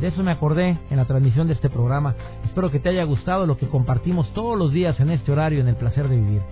De 0.00 0.08
eso 0.08 0.22
me 0.22 0.30
acordé 0.30 0.78
en 0.90 0.96
la 0.96 1.06
transmisión 1.06 1.48
de 1.48 1.54
este 1.54 1.70
programa. 1.70 2.14
Espero 2.44 2.70
que 2.70 2.78
te 2.78 2.90
haya 2.90 3.02
gustado 3.02 3.46
lo 3.46 3.56
que 3.56 3.66
compartimos 3.66 4.32
todos 4.32 4.56
los 4.56 4.72
días 4.72 4.98
en 5.00 5.10
este 5.10 5.32
horario 5.32 5.60
en 5.60 5.66
el 5.66 5.74
placer 5.74 6.08
de 6.08 6.16
vivir. 6.16 6.42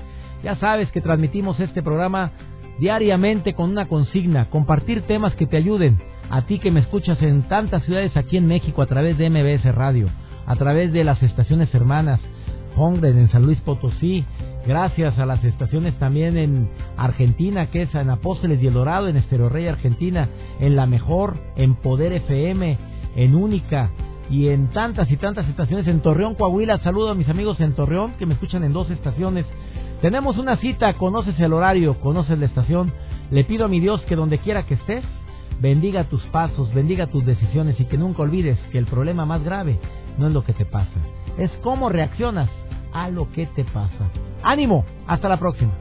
Ya 0.42 0.56
sabes 0.56 0.90
que 0.90 1.00
transmitimos 1.00 1.60
este 1.60 1.82
programa 1.82 2.32
diariamente 2.80 3.54
con 3.54 3.70
una 3.70 3.86
consigna, 3.86 4.50
compartir 4.50 5.02
temas 5.02 5.34
que 5.36 5.46
te 5.46 5.56
ayuden. 5.56 5.98
A 6.28 6.42
ti 6.42 6.58
que 6.58 6.72
me 6.72 6.80
escuchas 6.80 7.22
en 7.22 7.42
tantas 7.42 7.84
ciudades 7.84 8.16
aquí 8.16 8.36
en 8.36 8.48
México 8.48 8.82
a 8.82 8.86
través 8.86 9.16
de 9.16 9.30
MBS 9.30 9.72
Radio, 9.72 10.08
a 10.44 10.56
través 10.56 10.92
de 10.92 11.04
las 11.04 11.22
estaciones 11.22 11.72
hermanas, 11.72 12.20
Hombre 12.78 13.08
en 13.08 13.30
San 13.30 13.46
Luis 13.46 13.58
Potosí, 13.60 14.24
gracias 14.66 15.18
a 15.18 15.26
las 15.26 15.42
estaciones 15.44 15.98
también 15.98 16.36
en 16.36 16.68
Argentina, 16.96 17.70
que 17.70 17.82
es 17.82 17.94
en 17.94 18.10
Apóstoles 18.10 18.62
y 18.62 18.66
El 18.66 18.74
Dorado, 18.74 19.08
en 19.08 19.16
Estero 19.16 19.48
Rey 19.48 19.66
Argentina, 19.66 20.28
en 20.60 20.76
La 20.76 20.86
Mejor, 20.86 21.36
en 21.56 21.74
Poder 21.76 22.12
FM, 22.12 22.78
en 23.16 23.34
Única 23.34 23.90
y 24.28 24.48
en 24.48 24.68
tantas 24.68 25.10
y 25.10 25.16
tantas 25.16 25.48
estaciones 25.48 25.86
en 25.86 26.00
Torreón, 26.00 26.34
Coahuila. 26.34 26.78
Saludo 26.78 27.10
a 27.10 27.14
mis 27.14 27.28
amigos 27.28 27.60
en 27.60 27.74
Torreón 27.74 28.14
que 28.18 28.26
me 28.26 28.34
escuchan 28.34 28.64
en 28.64 28.72
dos 28.72 28.90
estaciones. 28.90 29.46
Tenemos 30.02 30.36
una 30.36 30.56
cita, 30.56 30.94
conoces 30.94 31.38
el 31.40 31.52
horario, 31.52 32.00
conoces 32.00 32.38
la 32.38 32.46
estación. 32.46 32.92
Le 33.30 33.44
pido 33.44 33.64
a 33.64 33.68
mi 33.68 33.80
Dios 33.80 34.02
que 34.02 34.16
donde 34.16 34.38
quiera 34.38 34.66
que 34.66 34.74
estés, 34.74 35.04
bendiga 35.60 36.04
tus 36.04 36.22
pasos, 36.26 36.72
bendiga 36.74 37.06
tus 37.06 37.24
decisiones 37.24 37.78
y 37.80 37.86
que 37.86 37.98
nunca 37.98 38.22
olvides 38.22 38.58
que 38.72 38.78
el 38.78 38.86
problema 38.86 39.24
más 39.24 39.42
grave 39.42 39.78
no 40.18 40.26
es 40.26 40.32
lo 40.32 40.44
que 40.44 40.52
te 40.52 40.64
pasa, 40.64 41.00
es 41.38 41.50
cómo 41.62 41.88
reaccionas 41.88 42.50
a 42.92 43.08
lo 43.10 43.30
que 43.32 43.46
te 43.46 43.64
pasa. 43.64 44.10
Ánimo, 44.42 44.84
hasta 45.06 45.28
la 45.28 45.38
próxima. 45.38 45.72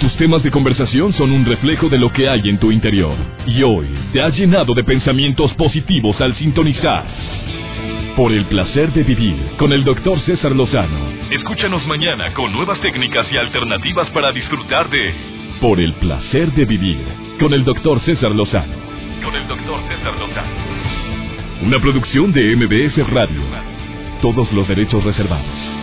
Tus 0.00 0.16
temas 0.16 0.42
de 0.42 0.50
conversación 0.50 1.12
son 1.12 1.30
un 1.30 1.44
reflejo 1.44 1.90
de 1.90 1.98
lo 1.98 2.10
que 2.10 2.26
hay 2.26 2.40
en 2.48 2.58
tu 2.58 2.72
interior. 2.72 3.14
Y 3.46 3.62
hoy 3.62 3.86
te 4.14 4.22
has 4.22 4.34
llenado 4.34 4.72
de 4.72 4.82
pensamientos 4.82 5.52
positivos 5.54 6.18
al 6.22 6.34
sintonizar. 6.36 7.04
Por 8.16 8.32
el 8.32 8.46
placer 8.46 8.92
de 8.92 9.02
vivir 9.02 9.36
con 9.58 9.72
el 9.72 9.84
doctor 9.84 10.18
César 10.22 10.52
Lozano. 10.52 10.98
Escúchanos 11.30 11.86
mañana 11.86 12.32
con 12.32 12.50
nuevas 12.50 12.80
técnicas 12.80 13.26
y 13.30 13.36
alternativas 13.36 14.08
para 14.10 14.32
disfrutar 14.32 14.88
de 14.88 15.14
Por 15.60 15.78
el 15.78 15.92
placer 15.94 16.50
de 16.52 16.64
vivir 16.64 17.04
con 17.38 17.52
el 17.52 17.62
doctor 17.62 18.00
César 18.00 18.34
Lozano. 18.34 18.72
Con 19.22 19.36
el 19.36 19.46
doctor 19.46 19.80
César 19.86 20.14
Lozano. 20.14 20.19
Una 21.62 21.78
producción 21.78 22.32
de 22.32 22.56
MBS 22.56 23.06
Radio. 23.10 23.42
Todos 24.22 24.50
los 24.52 24.66
derechos 24.66 25.04
reservados. 25.04 25.79